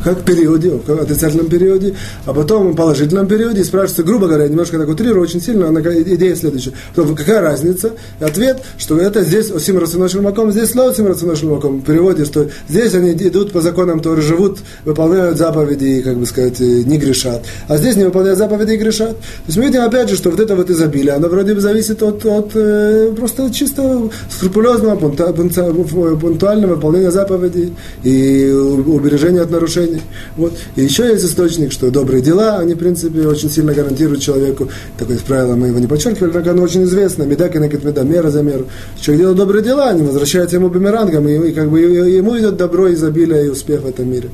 [0.06, 4.78] как периоде, в отрицательном периоде, а потом в положительном периоде, и спрашивается, грубо говоря, немножко
[4.78, 6.74] так утрирую, очень сильно, она, идея следующая.
[6.94, 7.94] Потом, какая разница?
[8.20, 9.82] Ответ, что это здесь осим
[10.22, 11.80] маком, здесь рационошим маком.
[11.80, 16.28] В переводе, что здесь они идут по законам Торы, живут, выполняют заповеди и, как бы
[16.28, 17.44] сказать, не грешат.
[17.68, 19.18] А здесь не выполняют заповеди и грешат.
[19.18, 22.04] То есть мы видим, опять же, что вот это вот изобилие, оно вроде бы зависит
[22.04, 30.10] от, от э, просто чисто скрупулезного, пунктуального выполнения заповедей и убережения от нарушений жизни.
[30.38, 30.54] Вот.
[30.76, 35.18] И еще есть источник, что добрые дела, они, в принципе, очень сильно гарантируют человеку, такое
[35.26, 38.68] правило мы его не подчеркивали, так оно очень известно, меда кенекет меда, мера за меру.
[39.00, 42.94] Человек делает добрые дела, они возвращаются ему бумерангом, и, и как бы ему идет добро,
[42.94, 44.30] изобилие и успех в этом мире.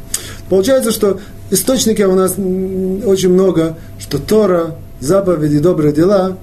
[0.50, 1.20] Получается, что
[1.50, 6.38] источники у нас очень много, что Тора, заповеди, добрые дела,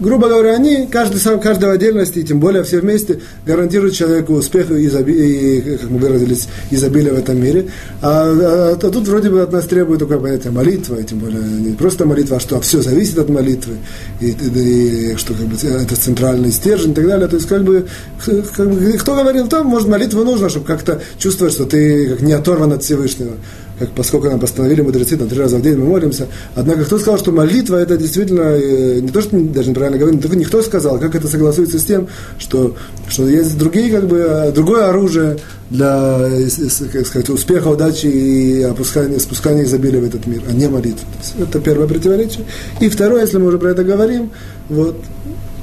[0.00, 4.70] грубо говоря, они, каждый сам, каждого отдельности, и тем более все вместе, гарантируют человеку успех
[4.70, 7.68] и, и как мы выразились, изобилие в этом мире.
[8.02, 11.42] А, а, а тут вроде бы от нас требует такое понятие молитва, и тем более
[11.42, 13.76] не просто молитва, а что все зависит от молитвы,
[14.20, 17.28] и, и, и что как бы, это центральный стержень и так далее.
[17.28, 17.86] То есть как бы,
[18.24, 22.32] как бы кто говорил, то, может, молитву нужно, чтобы как-то чувствовать, что ты как не
[22.32, 23.32] оторван от Всевышнего
[23.78, 26.28] как, поскольку нам постановили мудрецы, на три раза в день мы молимся.
[26.54, 30.36] Однако кто сказал, что молитва это действительно, э, не то, что даже неправильно говорить, только
[30.36, 32.08] никто сказал, как это согласуется с тем,
[32.38, 32.74] что,
[33.08, 35.38] что есть другие, как бы, э, другое оружие
[35.70, 36.48] для э,
[36.92, 41.06] как сказать, успеха, удачи и опускания, спускания изобилия в этот мир, а не молитва.
[41.38, 42.46] Это первое противоречие.
[42.80, 44.30] И второе, если мы уже про это говорим,
[44.68, 44.96] вот,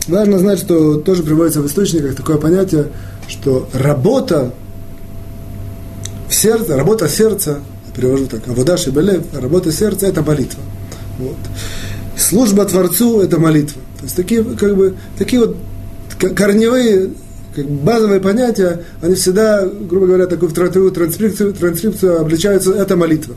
[0.07, 2.87] важно знать, что тоже приводится в источниках такое понятие,
[3.27, 4.53] что работа
[6.29, 7.59] в сердце, работа сердца
[7.95, 10.61] перевожу так, Авода Шибелев, работа сердца– это молитва.
[11.19, 11.37] Вот.
[12.17, 13.81] Служба Творцу– это молитва.
[13.99, 15.57] То есть такие, как бы, такие вот
[16.35, 17.11] корневые,
[17.55, 23.35] как базовые понятия, они всегда, грубо говоря, такую транскрипцию, транскрипцию обличаются, это молитва.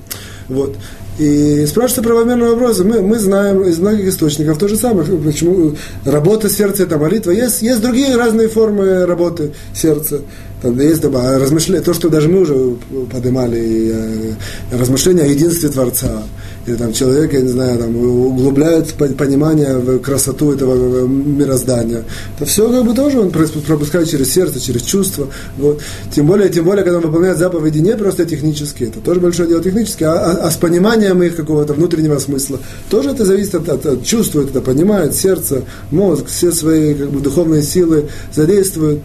[0.48, 0.76] Вот.
[1.18, 2.80] И спрашивается правомерный вопрос.
[2.80, 5.06] Мы, мы знаем из многих источников то же самое.
[5.16, 5.74] Почему
[6.04, 7.30] работа сердца– это молитва.
[7.30, 10.20] Есть, есть другие разные формы работы сердца.
[10.60, 12.76] Там есть там, размышления, то, что даже мы уже
[13.10, 14.32] поднимали, э,
[14.78, 16.22] размышления о единстве Творца.
[16.66, 22.02] Или там человек, я не знаю, там, углубляет понимание в красоту этого мироздания.
[22.36, 25.28] Это все как бы тоже он пропускает через сердце, через чувства.
[25.58, 25.80] Вот.
[26.12, 29.62] Тем более, тем более, когда он выполняет заповеди не просто технически, это тоже большое дело
[29.62, 32.58] технически, а, а, а с пониманием их какого-то внутреннего смысла.
[32.90, 37.20] Тоже это зависит от, от, от чувствует, это понимает, сердце, мозг, все свои как бы,
[37.20, 39.00] духовные силы задействуют.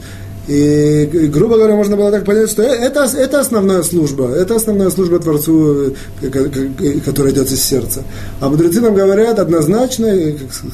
[0.47, 5.19] И, грубо говоря, можно было так понять, что это, это основная служба, это основная служба
[5.19, 8.03] Творцу, э, которая идет из сердца.
[8.39, 10.11] А мудрецы нам говорят однозначно,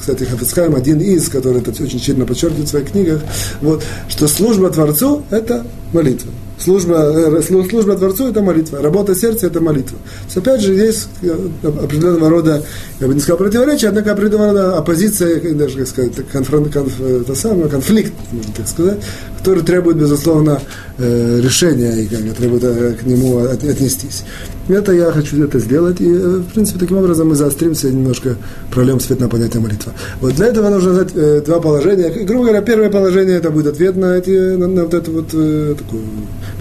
[0.00, 3.20] кстати, Хафицхайм один из, который это очень сильно подчеркивает в своих книгах,
[3.60, 6.30] вот, что служба Творцу– это молитва.
[6.62, 9.98] Служба, э, служба Творцу– это молитва, работа сердца– это молитва.
[10.32, 12.64] То опять же, есть э, определенного рода,
[13.00, 17.34] я бы не сказал противоречие, однако определенного рода оппозиция, даже, как сказать, конфронт, конф, это
[17.34, 18.98] самое, конфликт, можно так сказать,
[19.38, 20.60] который требует, безусловно,
[20.98, 24.24] э, решения и как, требует к нему отнестись.
[24.68, 28.36] Это я хочу это сделать, и, в принципе, таким образом мы заостримся и немножко
[28.70, 29.92] прольем свет на понятие молитва.
[30.20, 32.10] Вот для этого нужно знать два положения.
[32.10, 36.02] Грубо говоря, первое положение– это будет ответ на, эти, на, на вот эту вот такую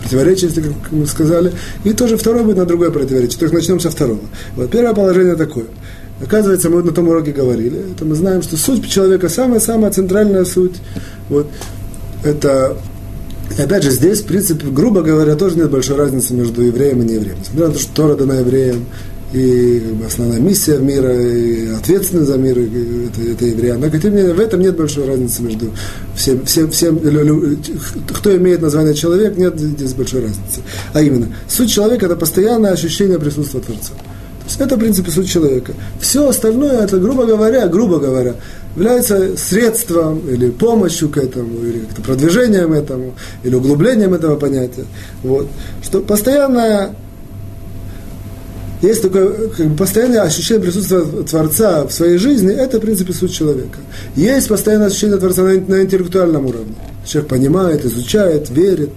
[0.01, 1.51] противоречие, если как мы сказали,
[1.83, 3.37] и тоже второе будет на другое противоречие.
[3.39, 4.21] То есть начнем со второго.
[4.55, 5.65] Вот первое положение такое.
[6.21, 10.45] Оказывается, мы вот на том уроке говорили, это мы знаем, что суть человека самая-самая центральная
[10.45, 10.77] суть.
[11.29, 11.47] Вот,
[12.23, 12.77] это
[13.55, 17.05] и опять же, здесь, в принципе, грубо говоря, тоже нет большой разницы между евреем и
[17.05, 17.37] неевреем.
[17.39, 18.85] Несмотря на то, что Тора дана евреям,
[19.33, 23.71] и основная миссия мира, и ответственность за мир, это, это евреи.
[23.71, 25.71] Однако, тем не менее, в этом нет большой разницы между
[26.15, 26.99] всем, всем, всем
[28.09, 30.61] кто имеет название человек, нет здесь большой разницы.
[30.93, 33.93] А именно, суть человека– это постоянное ощущение присутствия Творца.
[34.59, 35.73] Это, в принципе, суть человека.
[35.99, 38.35] Все остальное, это, грубо говоря, грубо говоря,
[38.75, 44.85] является средством или помощью к этому, или продвижением этому, или углублением этого понятия.
[45.23, 45.47] Вот.
[45.83, 46.95] Что постоянное
[48.81, 53.33] есть такое как бы, постоянное ощущение присутствия Творца в своей жизни, это, в принципе, суть
[53.33, 53.79] человека.
[54.15, 56.75] Есть постоянное ощущение Творца на, на интеллектуальном уровне.
[57.05, 58.91] Человек понимает, изучает, верит.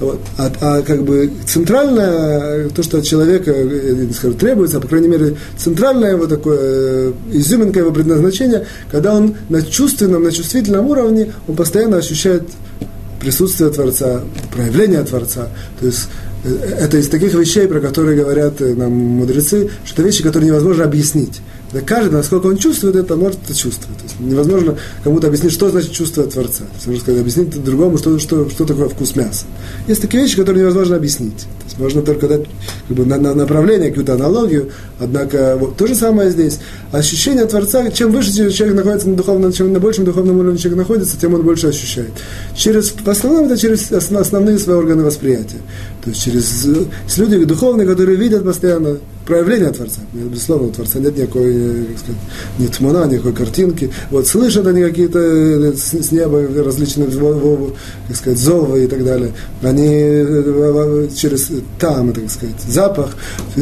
[0.00, 0.20] Вот.
[0.38, 5.08] А, а как бы центральное, то, что от человека не скажу, требуется, а, по крайней
[5.08, 11.32] мере, центральное его такое, э, изюминка его предназначения, когда он на чувственном, на чувствительном уровне,
[11.46, 12.42] он постоянно ощущает
[13.20, 15.48] присутствие Творца, проявление Творца.
[15.78, 16.08] То есть
[16.44, 20.84] это из таких вещей, про которые говорят э, нам мудрецы, что это вещи, которые невозможно
[20.84, 21.40] объяснить.
[21.72, 23.96] Да каждый, насколько он чувствует это, может это чувствовать.
[23.98, 26.64] То есть невозможно кому-то объяснить, что значит чувство Творца.
[26.64, 29.46] То есть, можно сказать, объяснить другому, что, что, что такое вкус мяса.
[29.86, 31.38] Есть такие вещи, которые невозможно объяснить.
[31.38, 32.42] То есть можно только дать
[32.88, 34.70] как бы, на, на направление, какую-то аналогию.
[35.00, 36.58] Однако вот, то же самое здесь.
[36.92, 41.18] Ощущение Творца, чем выше человек находится на духовном, чем на большем духовном уровне человек находится,
[41.18, 42.10] тем он больше ощущает.
[42.54, 45.58] Через, в основном это через основные свои органы восприятия.
[46.04, 50.00] То есть через есть люди духовные, которые видят постоянно проявление Творца.
[50.12, 52.20] Безусловно, у Творца нет никакой, э, как сказать,
[52.58, 53.90] ни тмана, никакой картинки.
[54.10, 57.08] Вот слышат они какие-то э, с, с неба различные
[58.08, 59.32] как сказать, зовы и так далее.
[59.62, 63.16] Они э, через там, так сказать, запах,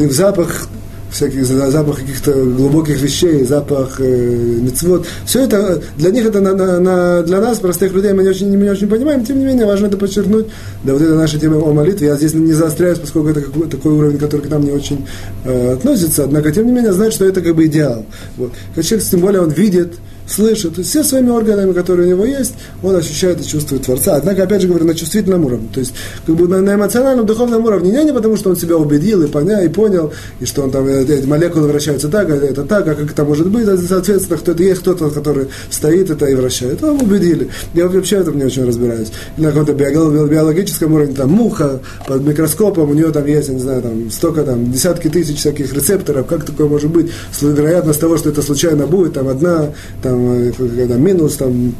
[0.07, 0.67] в запах
[1.11, 5.05] всяких запах каких-то глубоких вещей, запах э, мецвод.
[5.25, 8.49] Все это для них это на, на, на, для нас, простых людей, мы не очень,
[8.49, 10.47] не очень понимаем, тем не менее, важно это подчеркнуть.
[10.83, 12.07] Да, вот это наша тема о молитве.
[12.07, 15.05] Я здесь не заостряюсь, поскольку это какой, такой уровень, который к нам не очень
[15.43, 16.23] э, относится.
[16.23, 18.05] Однако, тем не менее, знать, что это как бы идеал.
[18.37, 18.51] Вот.
[18.81, 19.95] Человек, тем более, он видит,
[20.27, 22.53] слышит, есть все своими органами, которые у него есть,
[22.83, 24.15] он ощущает и чувствует Творца.
[24.15, 25.93] Однако, опять же говорю, на чувствительном уровне, то есть
[26.25, 29.27] как бы на, на эмоциональном, духовном уровне, не, не потому, что он себя убедил и
[29.27, 32.87] понял, и понял, и что он там, э, эти молекулы вращаются так, а это так,
[32.87, 36.83] а как это может быть, соответственно, кто-то есть кто-то, который стоит это и вращает.
[36.83, 37.49] Он убедили.
[37.73, 39.11] Я вообще в этом не очень разбираюсь.
[39.37, 43.81] На каком-то биологическом уровне, там, муха под микроскопом, у нее там есть, я не знаю,
[43.81, 47.11] там, столько, там, десятки тысяч всяких рецепторов, как такое может быть?
[47.41, 49.69] Вероятность того, что это случайно будет, там, одна,
[50.01, 50.10] там,
[50.57, 51.73] когда минус там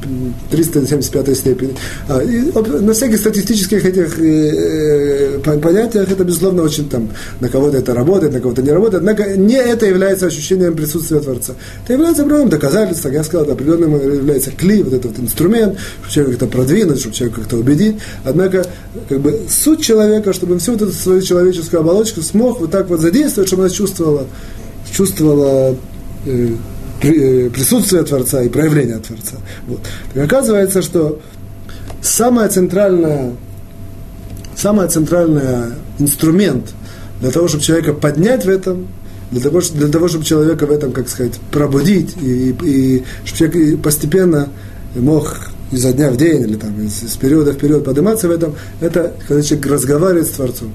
[0.50, 1.76] 375 степени.
[2.08, 7.78] А, и на всяких статистических этих э, э понятиях это, безусловно, очень там, на кого-то
[7.78, 11.54] это работает, на кого-то не работает, однако не это является ощущением присутствия Творца.
[11.84, 16.14] Это является определенным доказательством, я сказал, это определенным является кли, вот этот вот инструмент, чтобы
[16.14, 17.98] человек как-то продвинуть, чтобы человек как-то убедить.
[18.24, 18.66] Однако,
[19.10, 22.90] как бы, суть человека, чтобы он всю вот эту свою человеческую оболочку смог вот так
[22.90, 24.26] вот задействовать, чтобы она чувствовала,
[24.92, 25.76] чувствовала э,
[26.26, 26.48] Э,
[27.02, 29.38] присутствие Творца и проявление Творца.
[29.68, 29.80] Вот.
[30.14, 31.20] Так оказывается, что
[32.02, 33.34] самое центральное,
[34.56, 36.74] самое центральное инструмент
[37.20, 38.88] для того, чтобы человека поднять в этом,
[39.32, 43.82] для того, для того чтобы человека в этом, как сказать, пробудить, и, и чтобы человек
[43.82, 44.50] постепенно
[44.96, 48.56] мог изо дня в день или там из, из периода в период подниматься в этом,
[48.82, 50.74] это когда человек разговаривает с Творцом.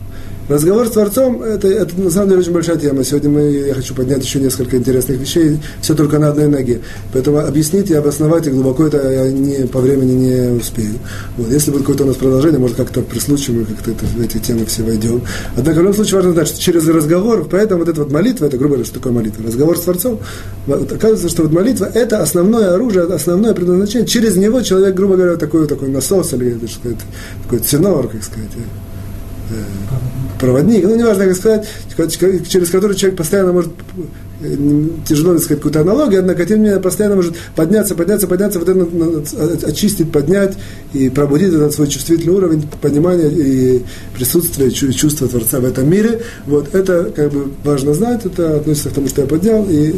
[0.48, 3.02] Разговор с Творцом это, это на самом деле очень большая тема.
[3.02, 6.82] Сегодня мы, я хочу поднять еще несколько интересных вещей, все только на одной ноге.
[7.12, 10.94] Поэтому объяснить и обосновать и глубоко это я не, по времени не успею.
[11.36, 11.50] Вот.
[11.50, 14.38] Если будет какое-то у нас продолжение, может как-то при случае мы как-то это, в эти
[14.38, 15.20] темы все войдем.
[15.56, 18.56] Однако в любом случае важно знать, что через разговор, поэтому вот эта вот молитва, это
[18.56, 19.44] грубо говоря, что такое молитва?
[19.44, 20.20] Разговор с Творцом,
[20.68, 24.06] вот, оказывается, что вот молитва это основное оружие, основное предназначение.
[24.06, 26.98] Через него человек, грубо говоря, такой, такой насос или так сказать,
[27.42, 28.50] такой ценор, как сказать,
[29.50, 29.54] э,
[30.38, 31.68] проводник, ну, неважно, как сказать,
[32.48, 33.72] через который человек постоянно может
[35.06, 39.66] тяжело сказать какую-то аналогию, однако тем не менее постоянно может подняться, подняться, подняться, вот это
[39.66, 40.56] очистить, поднять
[40.92, 43.82] и пробудить этот свой чувствительный уровень понимания и
[44.14, 46.20] присутствия, чувства Творца в этом мире.
[46.46, 49.94] Вот это как бы важно знать, это относится к тому, что я поднял, и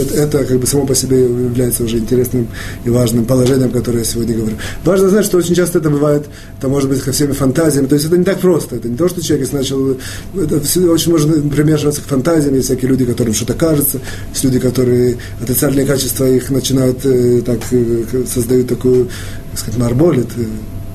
[0.00, 2.48] это, это как бы само по себе является уже интересным
[2.84, 4.56] и важным положением, которое я сегодня говорю.
[4.84, 6.24] Важно знать, что очень часто это бывает,
[6.58, 9.08] это может быть ко всеми фантазиями, то есть это не так просто, это не то,
[9.08, 9.96] что человек начал,
[10.34, 10.56] это
[10.90, 14.00] очень можно примешиваться к фантазиям, есть всякие люди, которым что-то кажется, кажется.
[14.32, 19.08] Есть люди, которые отрицательные качества их начинают э, так, э, создают такую,
[19.50, 20.44] так сказать, марболит, э,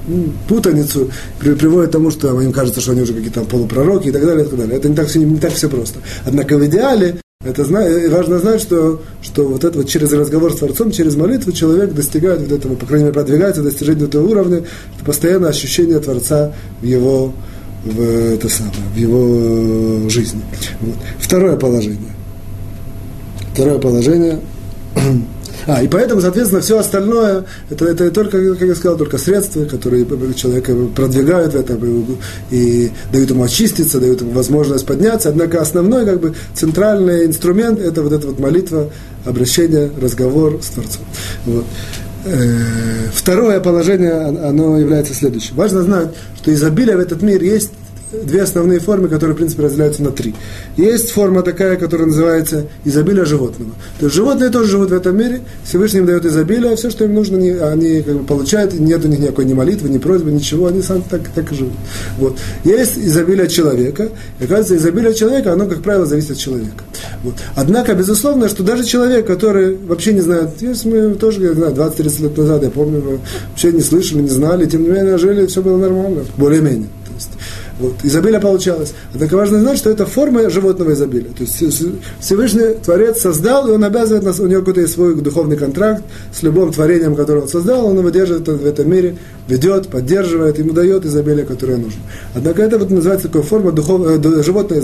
[0.07, 4.11] ну, путаницу, при, приводит к тому, что им кажется, что они уже какие-то полупророки и
[4.11, 4.77] так далее, и так далее.
[4.77, 5.99] Это не так, все, не так все просто.
[6.25, 10.91] Однако в идеале это важно знать, что, что вот это вот через разговор с Творцом,
[10.91, 14.63] через молитву человек достигает вот этого, по крайней мере, продвигается достижение этого уровня,
[14.95, 17.33] что постоянно ощущение Творца в его,
[17.85, 20.41] в, это самое, в его жизни.
[20.81, 20.95] Вот.
[21.19, 22.18] Второе положение.
[23.59, 24.39] Второе положение.
[25.67, 30.05] А, и поэтому, соответственно, все остальное, это, это только, как я сказал, только средства, которые
[30.33, 32.17] человека продвигают в этом
[32.49, 35.27] и дают ему очиститься, дают ему возможность подняться.
[35.27, 38.89] Однако основной, как бы, центральный инструмент– это вот эта вот молитва,
[39.25, 41.01] обращение, разговор с Творцом.
[41.45, 41.65] Вот.
[42.23, 45.55] Э, второе положение, оно является следующим.
[45.55, 47.71] Важно знать, что изобилие в этот мир есть
[48.11, 50.33] две основные формы, которые, в принципе, разделяются на три.
[50.77, 53.71] Есть форма такая, которая называется изобилие животного.
[53.99, 57.05] То есть животные тоже живут в этом мире, Всевышний им дает изобилие, а все, что
[57.05, 60.31] им нужно, они, они как бы получают, нет у них никакой ни молитвы, ни просьбы,
[60.31, 61.73] ничего, они сами так, так и живут.
[62.17, 62.37] Вот.
[62.63, 66.83] Есть изобилие человека, и оказывается, изобилие человека, оно, как правило, зависит от человека.
[67.23, 67.35] Вот.
[67.55, 72.23] Однако, безусловно, что даже человек, который вообще не знает, есть мы тоже, я знаю, 20-30
[72.23, 73.19] лет назад, я помню,
[73.49, 76.87] вообще не слышали, не знали, тем не менее, жили, все было нормально, более-менее.
[77.79, 78.93] Вот, изобилие получалось.
[79.13, 81.31] Однако важно знать, что это форма животного изобилия.
[81.31, 81.55] То есть
[82.19, 86.03] Всевышний Творец создал, и он обязывает нас, у него какой-то есть свой духовный контракт
[86.37, 90.73] с любым творением, которое он создал, он его держит в этом мире, ведет, поддерживает, ему
[90.73, 92.01] дает изобилие, которое нужно.
[92.35, 94.83] Однако это вот называется такая форма духов, э, животное.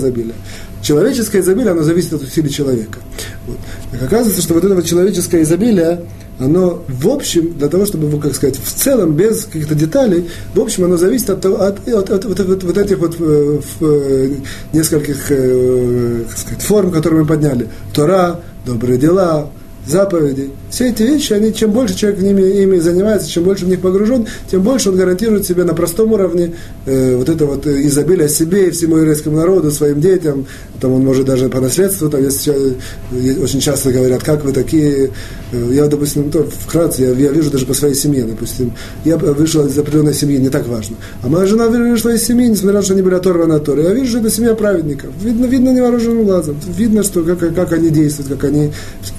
[0.80, 2.98] Человеческое изобилие, оно зависит от усилий человека.
[3.46, 3.58] Вот.
[3.92, 6.00] Так оказывается, что вот это вот человеческое изобилие,
[6.38, 10.84] оно в общем, для того, чтобы, как сказать, в целом, без каких-то деталей, в общем,
[10.84, 14.30] оно зависит от, от, от, от, от, от, от, этих вот э, э,
[14.72, 17.68] нескольких э, сказать, форм, которые мы подняли.
[17.94, 19.50] Тора, добрые дела,
[19.86, 20.50] заповеди.
[20.70, 24.26] Все эти вещи, они, чем больше человек ними, ими занимается, чем больше в них погружен,
[24.50, 26.54] тем больше он гарантирует себе на простом уровне
[26.86, 30.46] э, вот это вот изобилие себе и всему еврейскому народу, своим детям.
[30.80, 35.10] Там он может даже по наследству, там есть, очень часто говорят, как вы такие.
[35.52, 38.72] Э, я, допустим, то, вкратце, я, я вижу даже по своей семье, допустим,
[39.04, 40.96] я вышел из определенной семьи, не так важно.
[41.22, 43.82] А моя жена вышла из семьи, несмотря на то, что они были оторваны от Торы.
[43.82, 45.10] Я вижу, что это семья праведников.
[45.22, 46.56] Видно, видно невооруженным глазом.
[46.76, 48.72] Видно, что, как, как они действуют, как они...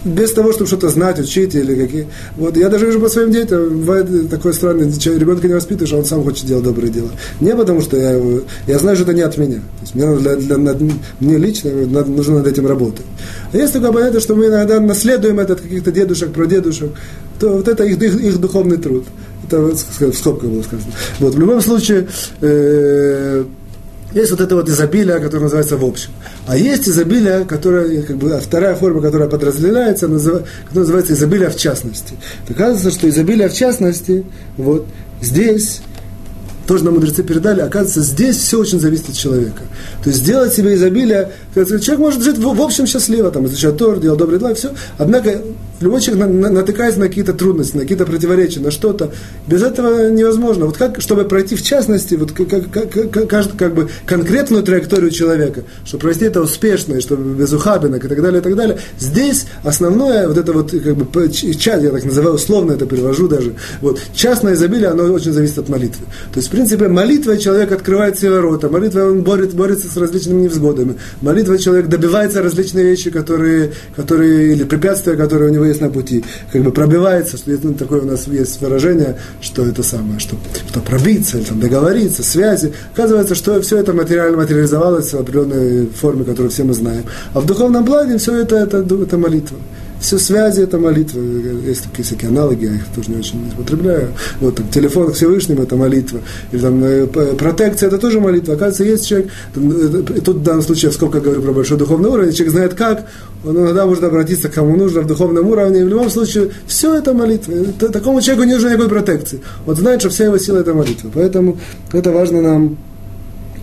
[0.04, 2.08] Без того, чтобы что-то знать, учить или какие.
[2.36, 6.06] Вот я даже вижу по своим детям, бывает такой странный, ребенка не воспитываешь, а он
[6.06, 7.10] сам хочет делать добрые дела.
[7.40, 8.18] Не потому что я
[8.68, 9.58] я знаю, что это не от меня.
[9.58, 10.82] То есть мне, для, для, над,
[11.20, 13.06] мне лично надо, нужно над этим работать.
[13.52, 16.92] А есть такое понятие, что мы иногда наследуем это от каких-то дедушек, прадедушек,
[17.40, 19.06] то вот это их, их, их духовный труд.
[19.46, 20.92] Это в скобках было сказано.
[21.20, 22.08] Вот, в любом случае,
[22.42, 23.46] э,
[24.18, 26.12] есть вот это вот изобилие, которое называется в общем.
[26.48, 32.16] А есть изобилие, которое, как бы, вторая форма, которая подразделяется, которая называется изобилие в частности.
[32.50, 34.26] Оказывается, что изобилие в частности,
[34.58, 34.88] вот
[35.22, 35.82] здесь
[36.68, 39.62] тоже нам мудрецы передали, оказывается, здесь все очень зависит от человека.
[40.04, 44.00] То есть сделать себе изобилие, человек может жить в, в общем счастливо, там, изучать Тор,
[44.00, 44.72] делать добрые дела, все.
[44.98, 45.42] Однако
[45.80, 49.12] любой человек на, на, натыкается на какие-то трудности, на какие-то противоречия, на что-то.
[49.48, 50.66] Без этого невозможно.
[50.66, 55.12] Вот как, чтобы пройти в частности, вот как, как, как, как, как бы конкретную траекторию
[55.12, 58.78] человека, чтобы пройти это успешно, и чтобы без ухабинок и так далее, и так далее.
[59.00, 63.54] Здесь основное, вот это вот, как бы, часть, я так называю, условно это перевожу даже,
[63.82, 66.06] вот, частное изобилие, оно очень зависит от молитвы.
[66.34, 70.42] То есть, в принципе, молитва человек открывает все ворота, молитва он борет, борется с различными
[70.42, 75.90] невзгодами, молитва человек добивается различные вещи, которые, которые или препятствия, которые у него есть на
[75.90, 80.36] пути, как бы пробивается, что ну, такое у нас есть выражение, что это самое, что,
[80.70, 82.74] что пробиться, или там договориться, связи.
[82.94, 87.04] Оказывается, что все это материально материализовалось в определенной форме, которую все мы знаем.
[87.34, 89.58] А в духовном плане все это, это, это молитва.
[90.00, 91.20] Все связи это молитва.
[91.20, 94.10] Есть такие всякие аналоги, я их тоже не очень употребляю.
[94.40, 96.20] Вот там, телефон к Всевышнему это молитва.
[96.52, 98.54] Или там э, протекция это тоже молитва.
[98.54, 102.32] Оказывается, есть человек, там, э, тут в данном случае, сколько говорю про большой духовный уровень,
[102.34, 103.08] человек знает как,
[103.44, 105.82] он иногда может обратиться к кому нужно в духовном уровне.
[105.82, 107.54] И в любом случае, все это молитва.
[107.92, 109.42] Такому человеку не нужно никакой протекции.
[109.66, 111.10] Вот знает, что вся его сила это молитва.
[111.14, 111.58] Поэтому
[111.92, 112.78] это важно нам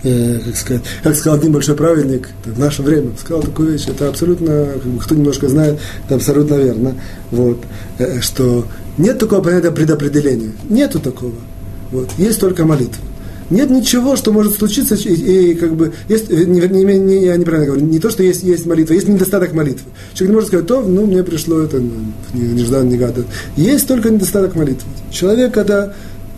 [0.05, 4.09] э, как сказать, как сказал один большой праведник в наше время, сказал такую вещь, это
[4.09, 4.68] абсолютно,
[5.02, 6.94] кто немножко знает, это абсолютно верно,
[7.30, 7.59] вот,
[7.98, 8.66] э, что
[8.98, 11.34] нет такого понятия предопределения, нету такого,
[11.90, 13.02] вот, есть только молитва.
[13.50, 17.36] Нет ничего, что может случиться, и, и как бы, есть, э, не, не, не, я
[17.36, 19.90] неправильно говорю, не то, что есть, есть молитва, есть недостаток молитвы.
[20.14, 21.90] Человек не может сказать, то, ну, мне пришло это, ну,
[22.32, 23.24] не, ждал, не гадал.
[23.57, 24.88] Есть только недостаток молитвы.
[25.11, 25.92] Человек, когда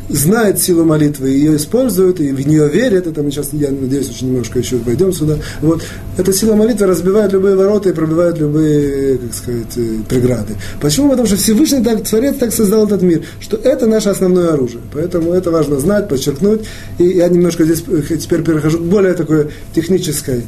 [0.09, 4.28] знает силу молитвы, ее использует, и в нее верит, это мы сейчас, я надеюсь, очень
[4.28, 5.82] немножко еще войдем сюда, вот,
[6.16, 10.54] эта сила молитвы разбивает любые ворота и пробивает любые, как сказать, э, преграды.
[10.80, 11.11] Почему?
[11.11, 14.80] Потому что Всевышний так, Творец так создал этот мир, что это наше основное оружие.
[14.92, 16.62] Поэтому это важно знать, подчеркнуть,
[16.98, 20.44] и я немножко здесь э, теперь перехожу к более такой технической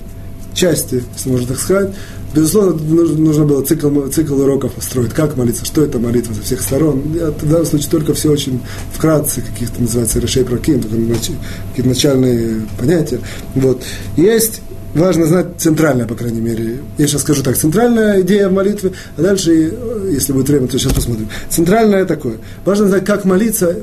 [0.54, 1.90] части, если можно так сказать,
[2.34, 7.02] Безусловно, нужно было цикл, цикл уроков построить, как молиться, что это молитва со всех сторон.
[7.14, 8.60] Я в данном случае только все очень
[8.92, 13.20] вкратце, каких-то называется решей проким, какие-то начальные понятия.
[13.54, 13.82] Вот.
[14.16, 14.60] Есть
[14.94, 16.80] важно знать центральное, по крайней мере.
[16.98, 19.72] Я сейчас скажу так, центральная идея в молитве, а дальше,
[20.10, 21.28] если будет время, то сейчас посмотрим.
[21.48, 22.36] Центральное такое.
[22.66, 23.76] Важно знать, как молиться.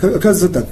[0.00, 0.66] Оказывается так.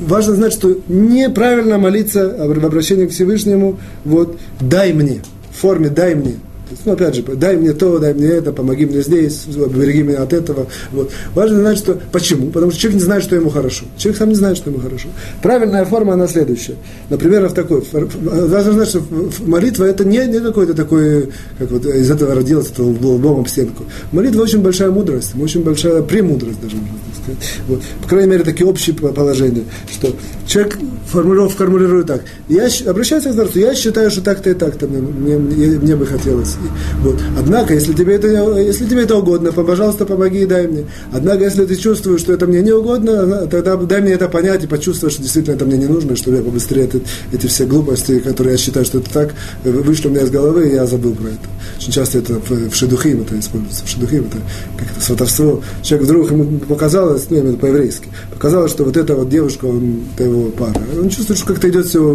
[0.00, 5.22] Важно знать, что неправильно молиться в обращении к Всевышнему, вот, дай мне–
[5.56, 6.36] форме «дай мне».
[6.84, 10.32] Ну, опять же, дай мне то, дай мне это, помоги мне здесь, обереги меня от
[10.32, 10.66] этого.
[10.92, 11.12] Вот.
[11.34, 11.98] Важно знать, что...
[12.10, 12.50] Почему?
[12.50, 13.84] Потому что человек не знает, что ему хорошо.
[13.96, 15.08] Человек сам не знает, что ему хорошо.
[15.42, 16.74] Правильная форма, она следующая.
[17.08, 17.84] Например, в такой...
[17.92, 19.02] Важно знать, что
[19.46, 23.84] молитва это не, не какой-то такой, как вот из этого родилось, это лбом об стенку.
[24.10, 27.42] Молитва очень большая мудрость, очень большая премудрость даже, можно сказать.
[27.68, 27.82] Вот.
[28.02, 30.14] По крайней мере, такие общие положения, что
[30.46, 32.22] человек формулировку формулирует так.
[32.48, 36.55] Я обращаюсь к Творцу, я считаю, что так-то и так-то мне, мне, мне бы хотелось
[37.02, 37.20] вот.
[37.38, 38.28] Однако, если тебе, это,
[38.58, 40.84] если тебе это угодно, пожалуйста, помоги и дай мне.
[41.12, 44.66] Однако, если ты чувствуешь, что это мне не угодно, тогда дай мне это понять и
[44.66, 47.00] почувствовать, что действительно это мне не нужно, чтобы я побыстрее это,
[47.32, 49.34] эти все глупости, которые я считаю, что это так,
[49.64, 51.48] вышли у меня из головы, и я забыл про это.
[51.78, 53.84] Очень часто это в, шедухим это используется.
[53.84, 54.38] В шедухим это
[54.78, 55.62] как это сватовство.
[55.82, 60.24] Человек вдруг ему показалось, ну, имею по-еврейски, показалось, что вот эта вот девушка, он, это
[60.24, 60.80] его пара.
[60.98, 62.14] Он чувствует, что как-то идет все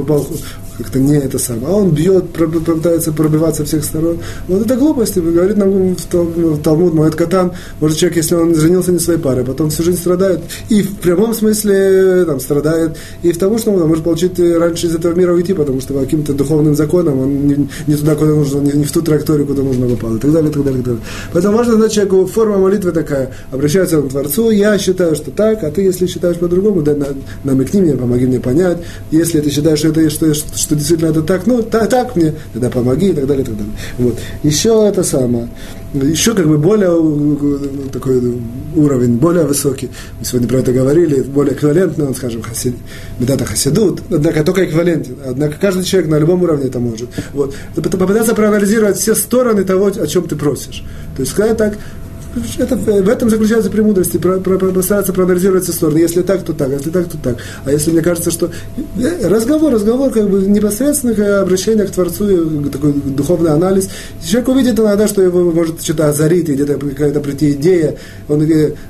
[0.78, 1.68] как-то не это самое.
[1.68, 4.20] А он бьет, пытается пробиваться всех сторон.
[4.48, 9.00] Вот это глупости, говорит нам в Талмуд, Моэт Катан, может человек, если он женился не
[9.00, 13.58] своей парой, потом всю жизнь страдает, и в прямом смысле там, страдает, и в том,
[13.58, 17.20] что он может получить раньше из этого мира уйти, потому что по каким-то духовным законам
[17.20, 20.20] он не, не туда, куда нужно, не, не в ту траекторию, куда нужно попал, и
[20.20, 21.08] так далее, и так далее, и так далее.
[21.34, 25.64] Поэтому важно знать человеку, форма молитвы такая, обращается он к Творцу, я считаю, что так,
[25.64, 26.98] а ты, если считаешь по-другому, дай
[27.44, 28.78] намекни мне, помоги мне понять,
[29.12, 32.70] если ты считаешь, что это, что, что действительно это так, ну, так, так мне, тогда
[32.70, 33.74] помоги, и так далее, и так далее.
[33.98, 34.20] Вот.
[34.44, 35.50] Еще это самое,
[35.94, 38.22] еще как бы более такой
[38.76, 39.90] уровень, более высокий.
[40.20, 42.76] Мы сегодня про это говорили, более эквивалентный, он, скажем, хасид,
[43.20, 45.18] медата хасидут, однако только эквивалентен.
[45.26, 47.10] Однако каждый человек на любом уровне это может.
[47.34, 47.56] Вот.
[47.76, 50.84] Попытаться проанализировать все стороны того, о чем ты просишь.
[51.16, 51.78] То есть сказать так,
[52.58, 55.98] это, в этом заключается премудрость, про, про, про, постараться проанализировать все стороны.
[56.00, 57.38] Если так, то так, если так, то так.
[57.66, 58.52] А если мне кажется, что
[58.98, 63.90] э, разговор, разговор, как бы непосредственных обращение к Творцу, такой духовный анализ,
[64.26, 67.96] человек увидит иногда, что его может что-то озарить, и где-то какая-то прийти идея.
[68.28, 68.42] Он,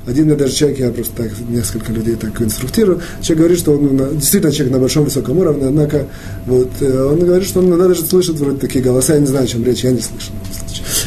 [0.07, 4.51] один даже человек, я просто так, несколько людей так инструктирую, человек говорит, что он действительно
[4.51, 6.05] человек на большом высоком уровне, однако
[6.45, 9.45] вот, э, он говорит, что он иногда даже слышит вроде такие голоса, я не знаю,
[9.45, 10.31] о чем речь, я не слышу.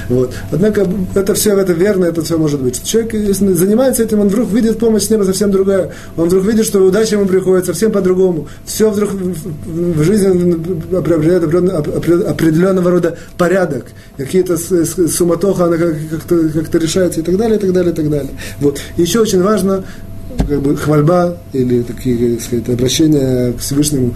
[0.08, 0.32] Вот.
[0.50, 2.82] Однако это все это верно, это все может быть.
[2.82, 5.92] Человек, если занимается этим, он вдруг видит помощь с неба совсем другая.
[6.16, 8.48] Он вдруг видит, что удача ему приходит совсем по-другому.
[8.64, 10.54] Все вдруг в жизни
[11.00, 11.44] приобретает
[12.24, 13.86] определенного рода порядок.
[14.16, 18.32] Какие-то суматоха, она как-то, как решается и так далее, и так далее, и так далее.
[18.60, 18.80] Вот.
[18.96, 19.84] Еще очень важно
[20.36, 24.14] как бы хвальба или такие, так сказать, обращения к Всевышнему,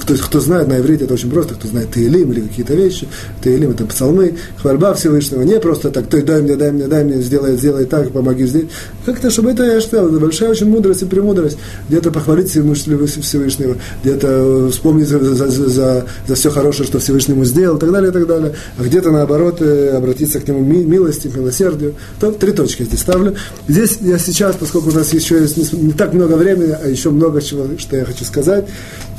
[0.00, 3.08] кто, кто знает на иврите, это очень просто, кто знает Таилим или какие-то вещи,
[3.42, 7.22] Таилим это псалмы, хвальба Всевышнего, не просто так, ты дай мне, дай мне, дай мне,
[7.22, 8.66] сделай, сделай так, помоги здесь.
[9.04, 11.58] Как-то, чтобы это я считал, это большая очень мудрость и премудрость,
[11.88, 17.80] где-то похвалить Всевышнего, где-то вспомнить за, за, за, за все хорошее, что Всевышнему сделал, и
[17.80, 21.94] так далее, и так далее, а где-то наоборот э, обратиться к нему милости, милосердию.
[22.20, 23.34] То три точки здесь ставлю.
[23.68, 27.10] Здесь я сейчас, поскольку у нас еще есть не, не так много времени, а еще
[27.10, 28.66] много чего, что я хочу сказать,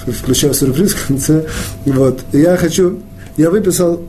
[0.05, 1.45] включая сюрприз в конце.
[1.85, 2.21] Вот.
[2.31, 2.99] Я хочу,
[3.37, 4.01] я выписал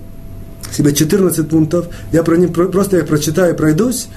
[0.73, 4.09] себе 14 пунктов, я про них просто их прочитаю и пройдусь,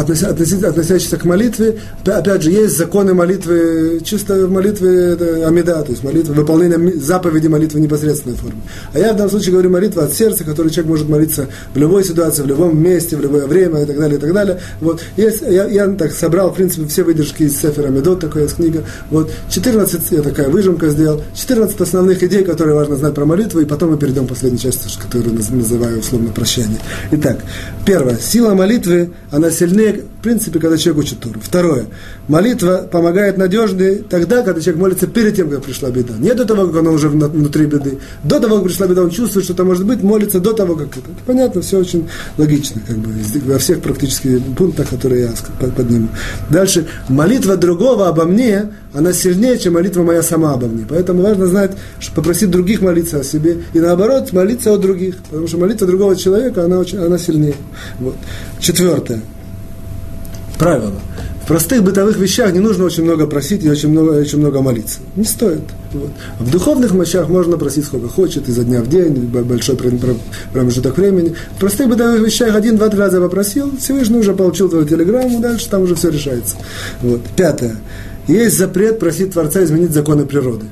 [0.00, 6.94] относящихся к молитве, опять же, есть законы молитвы, чисто это амида, то есть молитва, выполнение
[7.00, 8.60] заповеди молитвы в непосредственной форме.
[8.92, 12.04] А я в данном случае говорю молитва от сердца, которую человек может молиться в любой
[12.04, 14.60] ситуации, в любом месте, в любое время и так далее, и так далее.
[14.80, 15.00] Вот.
[15.16, 18.84] Есть, я, я так собрал, в принципе, все выдержки из Сефера Медот, такая есть книга.
[19.10, 19.30] Вот.
[19.50, 23.90] 14, я такая выжимка сделал, 14 основных идей, которые важно знать про молитву, и потом
[23.90, 26.78] мы перейдем к последней части, которую называю условно прощание.
[27.10, 27.38] Итак,
[27.84, 28.18] первое.
[28.18, 31.40] Сила молитвы, она сильнее в принципе, когда человек учит Туру.
[31.40, 31.86] Второе.
[32.28, 36.14] Молитва помогает надежнее тогда, когда человек молится перед тем, как пришла беда.
[36.18, 37.98] Не до того, как она уже внутри беды.
[38.24, 40.88] До того, как пришла беда, он чувствует, что это может быть, молится до того, как
[40.88, 41.06] это.
[41.26, 43.10] Понятно, все очень логично, как бы,
[43.46, 46.08] во всех практически пунктах, которые я подниму.
[46.50, 46.86] Дальше.
[47.08, 50.84] Молитва другого обо мне, она сильнее, чем молитва моя сама обо мне.
[50.88, 55.16] Поэтому важно знать, что попросить других молиться о себе, и наоборот, молиться о других.
[55.30, 57.54] Потому что молитва другого человека, она, очень, она сильнее.
[57.98, 58.16] Вот.
[58.60, 59.22] Четвертое
[60.58, 60.94] правило.
[61.42, 64.98] В простых бытовых вещах не нужно очень много просить и очень много, очень много молиться.
[65.16, 65.62] Не стоит.
[65.94, 66.10] Вот.
[66.38, 69.76] В духовных мощах можно просить сколько хочет, изо дня в день, большой
[70.52, 71.34] промежуток времени.
[71.56, 75.70] В простых бытовых вещах один, два, три раза попросил, Всевышний уже получил твою телеграмму, дальше
[75.70, 76.56] там уже все решается.
[77.00, 77.22] Вот.
[77.34, 77.76] Пятое.
[78.26, 80.66] Есть запрет просить Творца изменить законы природы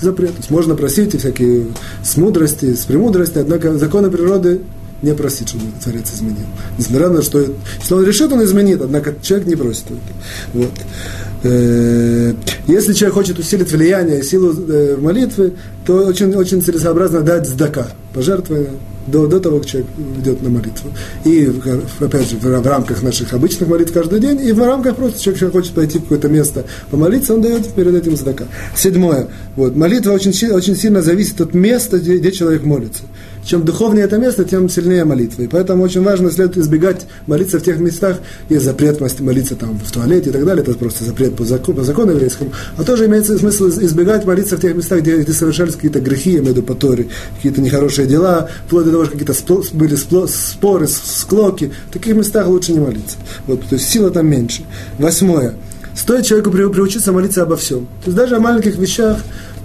[0.00, 0.30] запрет.
[0.30, 1.66] То есть можно просить и всякие
[2.02, 4.60] с мудрости, с премудрости, однако законы природы
[5.02, 6.46] не просить, чтобы Творец изменил.
[6.78, 7.40] Несмотря на то, что
[7.78, 9.84] если он решит, он изменит, однако человек не просит.
[10.52, 10.72] Вот.
[11.42, 12.34] Э,
[12.66, 15.54] если человек хочет усилить влияние и силу э, молитвы,
[15.86, 18.70] то очень, очень целесообразно дать сдака, пожертвование
[19.06, 20.90] до, до того, как человек идет на молитву.
[21.24, 21.50] И,
[21.98, 25.56] опять же, в, рамках наших обычных молитв каждый день, и в рамках просто человек, человек
[25.56, 28.44] хочет пойти в какое-то место помолиться, он дает перед этим сдака.
[28.76, 29.28] Седьмое.
[29.56, 33.02] Вот, молитва очень, очень сильно зависит от места, где, где человек молится
[33.44, 35.42] чем духовнее это место, тем сильнее молитва.
[35.42, 38.18] И поэтому очень важно следует избегать молиться в тех местах,
[38.48, 41.84] есть запрет молиться там в туалете и так далее, это просто запрет по закону, по
[41.84, 42.52] закону еврейскому.
[42.76, 46.38] А тоже имеется смысл избегать молиться в тех местах, где, где совершались какие-то грехи, я
[46.38, 49.34] имею в виду по какие-то нехорошие дела, вплоть до того, что какие-то
[49.72, 51.72] были споры, склоки.
[51.88, 53.16] В таких местах лучше не молиться.
[53.46, 54.62] Вот, то есть сила там меньше.
[54.98, 55.54] Восьмое.
[55.94, 57.86] Стоит человеку приучиться молиться обо всем.
[58.04, 59.18] То есть даже о маленьких вещах,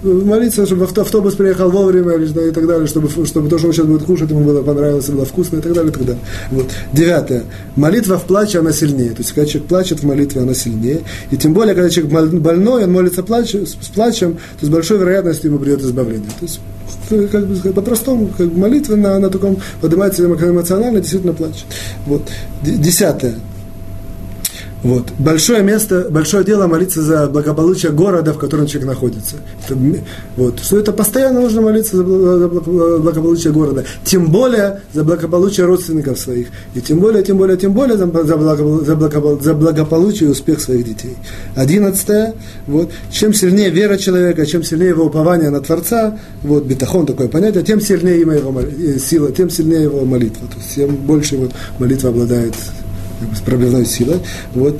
[0.06, 4.04] молиться, чтобы автобус приехал вовремя и так далее, чтобы, чтобы то, что он сейчас будет
[4.04, 6.22] кушать, ему было понравилось, было вкусно и так далее, и так далее.
[6.50, 6.66] Вот.
[6.92, 7.44] Девятое.
[7.76, 9.10] Молитва в плаче, она сильнее.
[9.10, 11.00] То есть, когда человек плачет в молитве, она сильнее.
[11.30, 15.50] И тем более, когда человек больной, он молится плач, с плачем, то с большой вероятностью
[15.50, 16.30] ему придет избавление.
[16.38, 16.60] То есть,
[17.30, 21.64] как бы по-простому, как бы молитва на, на таком поднимается эмоционально, действительно плачет.
[22.06, 22.22] Вот.
[22.62, 23.34] Десятое.
[24.86, 25.06] Вот.
[25.18, 29.34] Большое место, большое дело молиться за благополучие города, в котором человек находится.
[29.64, 29.76] Это,
[30.36, 30.60] вот.
[30.60, 33.84] Что это постоянно нужно молиться за благополучие города.
[34.04, 36.48] Тем более за благополучие родственников своих.
[36.76, 41.16] И тем более, тем более, тем более за, благополучие, за благополучие и успех своих детей.
[41.56, 42.34] Одиннадцатое.
[42.68, 42.92] Вот.
[43.10, 47.80] Чем сильнее вера человека, чем сильнее его упование на Творца, вот, бетахон такое понятие, тем
[47.80, 50.46] сильнее его э, сила, тем сильнее его молитва.
[50.46, 51.48] То есть тем больше его
[51.80, 52.54] молитва обладает
[53.34, 54.20] с пробивной силой.
[54.54, 54.78] Вот.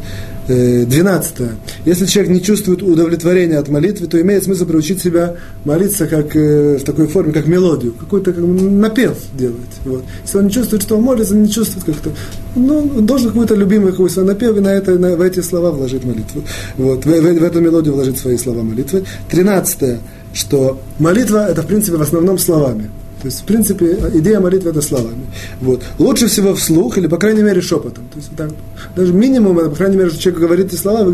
[0.49, 1.57] Э, двенадцатое.
[1.85, 5.35] Если человек не чувствует удовлетворения от молитвы, то имеет смысл приучить себя
[5.65, 9.57] молиться как, э, в такой форме, как мелодию, какой-то как, напев делать.
[9.85, 10.05] Вот.
[10.25, 12.11] Если он не чувствует, что он молится, не чувствует как-то,
[12.55, 16.05] ну, должен какой-то любимый какой свой напев и на, это, на, в эти слова вложить
[16.05, 16.43] молитву.
[16.77, 17.05] Вот.
[17.05, 19.03] В, в, в эту мелодию вложить свои слова молитвы.
[19.29, 19.99] Тринадцатое,
[20.33, 22.89] что молитва это в принципе в основном словами.
[23.21, 25.27] То есть, в принципе, идея молитвы это словами.
[25.61, 25.83] Вот.
[25.99, 28.05] Лучше всего вслух, или, по крайней мере, шепотом.
[28.13, 28.51] То есть, так,
[28.95, 31.11] даже минимум, по крайней мере, человек говорит эти слова,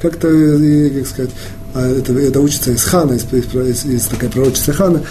[0.00, 1.30] как-то, как сказать,
[1.76, 5.02] а это, это учится из Хана, из, из, из такая пророчица Хана,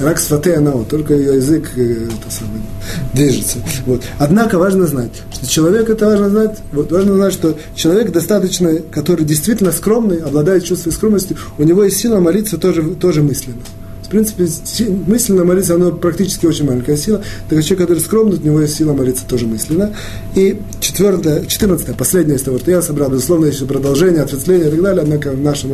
[0.00, 2.62] рак сватеянао, только ее язык э, это самое,
[3.12, 3.58] движется.
[3.84, 4.02] Вот.
[4.18, 9.26] Однако важно знать, что человек, это важно знать, вот, важно знать, что человек достаточно, который
[9.26, 13.60] действительно скромный, обладает чувством скромности, у него есть сила молиться тоже, тоже мысленно
[14.08, 14.48] В принципе,
[15.06, 17.22] мысленно молиться, оно практически очень маленькая сила.
[17.50, 19.94] Так человек, который скромный, у него есть сила молиться тоже мысленно.
[20.34, 24.80] И четвертое, четырнадцатое, последнее из того, что я собрал, безусловно, еще продолжение, ответвление и так
[24.80, 25.72] далее, однако в нашем...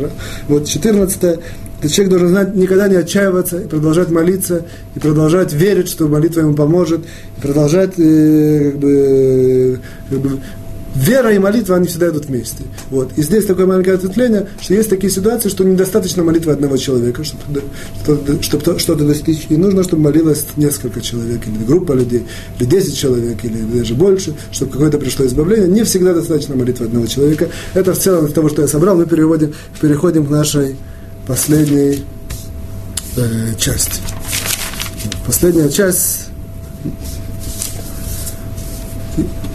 [0.49, 1.39] Вот четырнадцатое,
[1.81, 4.65] то человек должен знать, никогда не отчаиваться, и продолжать молиться,
[4.95, 7.05] и продолжать верить, что молитва ему поможет,
[7.37, 9.79] и продолжать э, как бы,
[10.09, 10.39] как бы
[10.95, 12.63] вера и молитва, они всегда идут вместе.
[12.89, 13.11] Вот.
[13.17, 17.61] И здесь такое маленькое ответвление, что есть такие ситуации, что недостаточно молитвы одного человека, чтобы,
[18.41, 19.45] что-то достичь.
[19.49, 22.25] И нужно, чтобы молилось несколько человек, или группа людей,
[22.59, 25.67] или 10 человек, или даже больше, чтобы какое-то пришло избавление.
[25.67, 27.49] Не всегда достаточно молитвы одного человека.
[27.73, 30.75] Это в целом из того, что я собрал, мы переводим, переходим к нашей
[31.27, 32.03] последней
[33.17, 33.99] э, части.
[35.25, 36.29] Последняя часть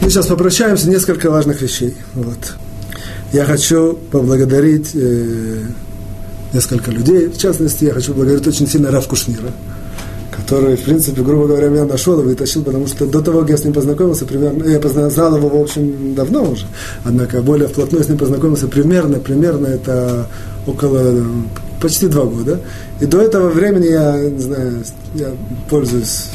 [0.11, 1.95] сейчас попрощаемся, несколько важных вещей.
[2.13, 2.55] Вот.
[3.31, 5.63] Я хочу поблагодарить э,
[6.53, 7.27] несколько людей.
[7.27, 9.51] В частности, я хочу поблагодарить очень сильно Рав Кушнира,
[10.35, 13.57] который, в принципе, грубо говоря, меня нашел и вытащил, потому что до того, как я
[13.57, 16.65] с ним познакомился, примерно, я познал его, в общем, давно уже,
[17.05, 20.27] однако более вплотную с ним познакомился примерно, примерно это
[20.67, 21.25] около
[21.81, 22.59] почти два года.
[22.99, 24.83] И до этого времени я, не знаю,
[25.15, 25.31] я
[25.69, 26.25] пользуюсь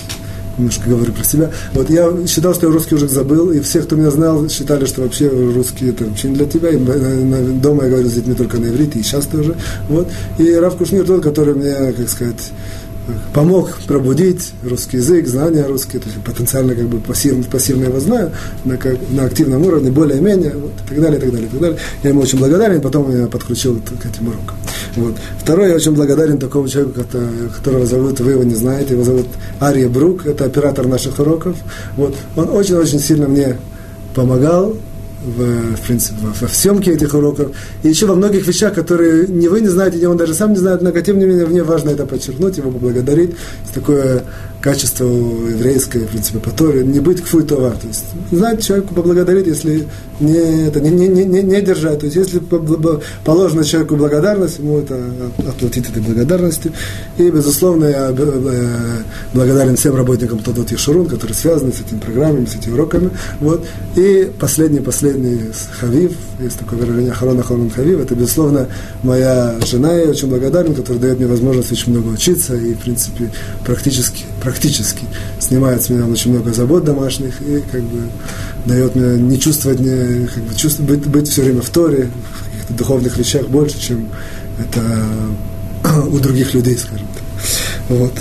[0.58, 1.50] немножко говорю про себя.
[1.72, 5.02] Вот я считал, что я русский язык забыл, и все, кто меня знал, считали, что
[5.02, 6.70] вообще русский это вообще не для тебя.
[6.70, 9.54] И дома я говорю с детьми только на иврите, и сейчас тоже.
[9.88, 10.08] Вот.
[10.38, 12.52] И Рав Кушнир тот, который мне, как сказать,
[13.32, 18.32] помог пробудить русский язык, знания русские, то есть потенциально как бы пассивно, пассивно его знаю,
[18.64, 21.60] на, как, на активном уровне, более-менее, вот, и так далее, и так далее, и так
[21.60, 21.78] далее.
[22.02, 24.56] Я ему очень благодарен, потом я подключил к этим урокам.
[24.96, 25.16] Вот.
[25.38, 27.04] Второй, я очень благодарен такому человеку,
[27.56, 29.26] которого зовут, вы его не знаете, его зовут
[29.60, 31.56] Ария Брук, это оператор наших уроков.
[31.96, 32.14] Вот.
[32.36, 33.56] Он очень-очень сильно мне
[34.14, 34.76] помогал,
[35.26, 37.50] в, в принципе, во, во съемке этих уроков,
[37.82, 40.58] и еще во многих вещах, которые не вы не знаете, и он даже сам не
[40.58, 43.32] знает, но тем не менее мне важно это подчеркнуть, его поблагодарить.
[43.74, 44.22] Такое
[44.60, 49.86] качество еврейское, в принципе, по Торе, не быть кфуйтова, то есть знать человеку поблагодарить, если
[50.20, 52.40] не, это, не, не, не, не держать, то есть если
[53.24, 54.98] положено человеку благодарность, ему это
[55.46, 56.72] отплатить этой благодарностью.
[57.18, 59.02] И, безусловно, я э,
[59.34, 63.10] благодарен всем работникам Тодот Ешурун, которые связаны с этими программами, с этими уроками.
[63.40, 63.64] Вот.
[63.96, 65.40] И последний, последний
[65.80, 68.68] Хавив, есть такое выражение Харон Ахарон Хавив, это, безусловно,
[69.02, 73.30] моя жена, я очень благодарен, которая дает мне возможность очень много учиться и, в принципе,
[73.64, 75.02] практически, практически
[75.40, 78.02] снимает с меня очень много забот домашних и как бы
[78.64, 82.44] дает мне не чувствовать, не, как бы чувствовать, быть, быть все время в Торе, в
[82.44, 84.08] каких-то духовных вещах больше, чем
[84.60, 85.04] это
[86.12, 87.24] у других людей, скажем так.
[87.88, 88.12] Вот.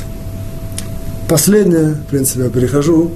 [1.29, 3.11] Последнее, в принципе, я перехожу,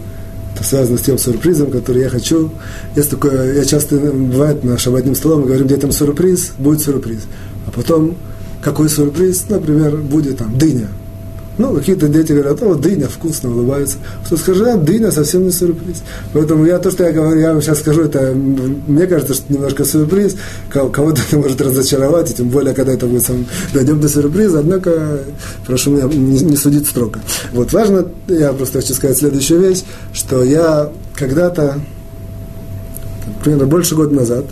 [0.54, 2.52] это связано с тем сюрпризом, который я хочу.
[2.96, 7.22] Есть такое, я часто, бывает, на шабатным столом, мы говорим, где там сюрприз, будет сюрприз.
[7.66, 8.18] А потом,
[8.62, 10.90] какой сюрприз, например, будет там дыня.
[11.60, 13.98] Ну, какие-то дети говорят, о, дыня, вкусно, улыбаются.
[14.26, 16.04] Кто скажет, а, дыня совсем не сюрприз.
[16.32, 19.84] Поэтому я то, что я говорю, я вам сейчас скажу, это, мне кажется, что немножко
[19.84, 20.38] сюрприз,
[20.72, 25.20] кого-то это может разочаровать, и тем более, когда это будет сам, дойдем до сюрприза, однако,
[25.68, 27.20] прошу меня не, не судить строго.
[27.52, 29.84] Вот, важно, я просто хочу сказать следующую вещь,
[30.14, 31.82] что я когда-то,
[33.44, 34.46] примерно больше года назад,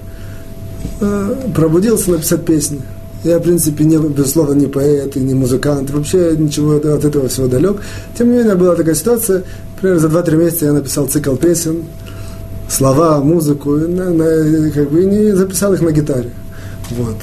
[1.00, 2.82] э, пробудился написать песни.
[3.28, 7.48] Я, в принципе, не, безусловно, не поэт и не музыкант, вообще ничего от этого всего
[7.48, 7.82] далек.
[8.18, 9.44] Тем не менее, была такая ситуация,
[9.82, 11.84] примерно за 2-3 месяца я написал цикл песен,
[12.70, 16.30] слова, музыку, на, на, как бы, и не записал их на гитаре.
[16.92, 17.18] Вот.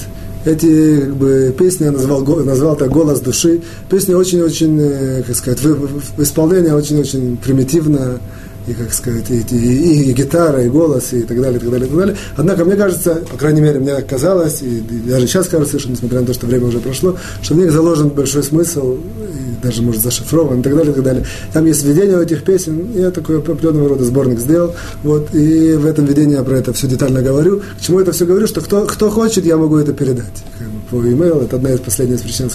[0.44, 3.62] Эти как бы, песни я назвал, назвал так «Голос души».
[3.88, 8.20] Песни очень-очень, э, как сказать, в, исполнении очень-очень примитивно,
[8.66, 11.86] и, как сказать, и, и, и гитара, и голос, и так далее, и так далее,
[11.86, 12.16] и так далее.
[12.36, 16.20] Однако, мне кажется, по крайней мере, мне казалось, и, и даже сейчас кажется, что, несмотря
[16.20, 20.02] на то, что время уже прошло, что в них заложен большой смысл, и даже, может,
[20.02, 21.26] зашифрован, и так далее, и так далее.
[21.52, 26.06] Там есть введение этих песен, я такой определенного рода сборник сделал, вот, и в этом
[26.06, 27.60] введении я про это все детально говорю.
[27.78, 30.44] К чему это все говорю, что кто, кто хочет, я могу это передать.
[30.90, 32.50] По e-mail, это одна из последних причин,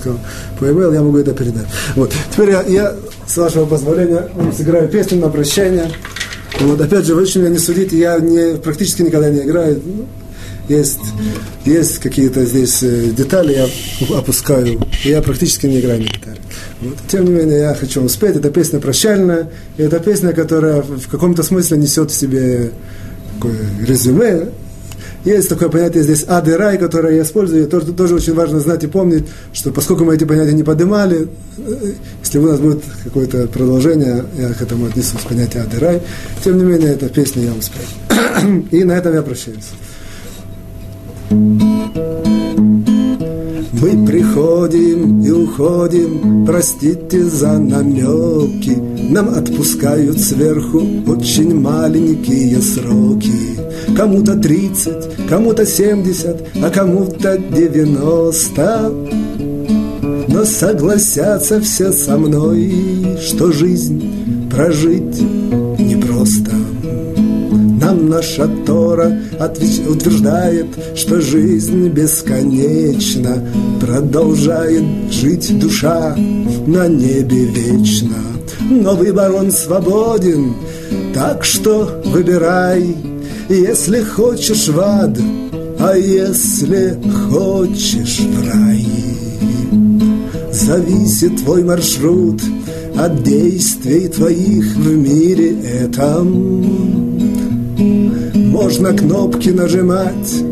[0.59, 1.67] по e-mail я могу это передать.
[1.95, 2.13] Вот.
[2.31, 2.95] Теперь я, я
[3.27, 5.91] с вашего позволения, сыграю песню на прощание.
[6.59, 9.81] Вот, опять же, вы очень меня не судите, я не, практически никогда не играю.
[9.83, 10.05] Ну,
[10.67, 10.99] есть,
[11.65, 16.37] есть какие-то здесь э, детали, я опускаю, я практически не играю на гитаре.
[16.81, 16.97] Вот.
[17.07, 18.35] Тем не менее, я хочу успеть.
[18.35, 22.71] Это песня прощальная, и это песня, которая в каком-то смысле несет в себе
[23.35, 24.49] такое резюме
[25.25, 26.47] есть такое понятие здесь ад
[26.79, 30.53] которое я использую, тоже, тоже очень важно знать и помнить, что поскольку мы эти понятия
[30.53, 31.91] не поднимали, э,
[32.23, 36.01] если у нас будет какое-то продолжение, я к этому отнесусь, понятие ад.
[36.43, 38.65] Тем не менее, эта песня я успею.
[38.71, 39.69] И на этом я прощаюсь.
[43.81, 48.77] Мы приходим и уходим, простите за намеки.
[49.09, 53.31] Нам отпускают сверху очень маленькие сроки.
[53.95, 58.91] Кому-то тридцать, кому-то семьдесят, а кому-то девяносто.
[60.27, 65.23] Но согласятся все со мной, что жизнь прожить
[68.07, 69.19] наша Тора
[69.87, 73.43] утверждает, что жизнь бесконечна,
[73.79, 76.15] Продолжает жить душа
[76.67, 78.17] на небе вечно.
[78.69, 80.53] Но выбор он свободен,
[81.13, 82.95] так что выбирай,
[83.47, 85.17] если хочешь в ад,
[85.79, 86.97] а если
[87.29, 88.85] хочешь в рай.
[90.51, 92.41] Зависит твой маршрут
[92.95, 97.08] от действий твоих в мире этом
[97.79, 100.43] можно кнопки нажимать,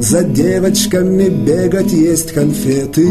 [0.00, 3.06] за девочками бегать, есть конфеты.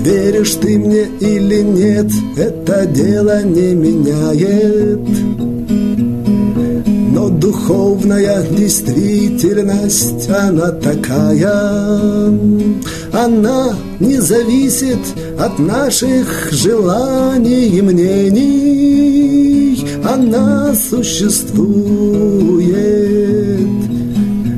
[0.04, 5.31] Веришь ты мне или нет, это дело не меняет
[7.40, 12.32] духовная действительность, она такая.
[13.14, 15.00] Она не зависит
[15.40, 18.82] от наших желаний и мнений.
[20.04, 21.52] Она существует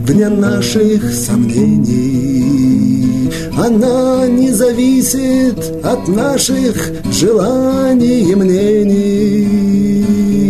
[0.08, 2.34] вне наших сомнений.
[3.58, 9.73] Она не зависит от наших желаний и мнений.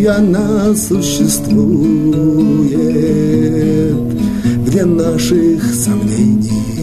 [0.06, 1.54] Она существует
[4.66, 6.74] вне наших сомнений.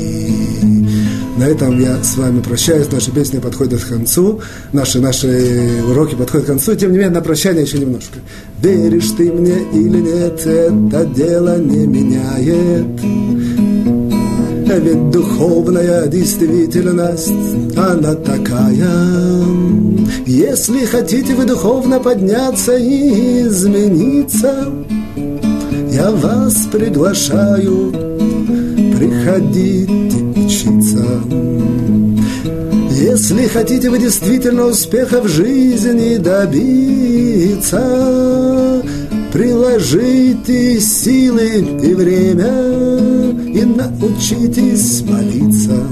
[1.37, 2.93] На этом я с вами прощаюсь.
[2.93, 4.41] Наши песни подходят к концу.
[4.73, 6.75] Наши, наши уроки подходят к концу.
[6.75, 8.19] Тем не менее, на прощание еще немножко.
[8.61, 13.30] Веришь ты мне или нет, это дело не меняет.
[14.79, 17.33] Ведь духовная действительность,
[17.77, 19.45] она такая.
[20.27, 24.73] Если хотите вы духовно подняться и измениться,
[25.91, 27.93] я вас приглашаю,
[28.97, 31.05] приходите учиться.
[32.93, 37.81] Если хотите вы действительно успеха в жизни добиться,
[39.33, 42.51] приложите силы и время
[43.47, 45.83] и научитесь молиться.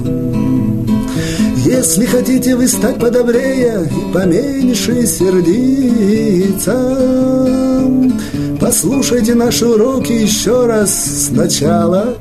[1.64, 6.74] Если хотите вы стать подобрее и поменьше сердиться,
[8.60, 12.16] Послушайте наши уроки еще раз сначала.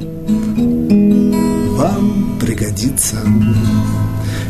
[1.76, 3.18] Вам пригодится.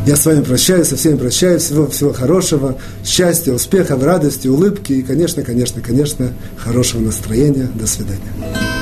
[0.08, 1.64] Я с вами прощаюсь, со всеми прощаюсь.
[1.64, 7.68] Всего, всего хорошего, счастья, успеха, радости, улыбки и, конечно, конечно, конечно, хорошего настроения.
[7.74, 8.77] До свидания.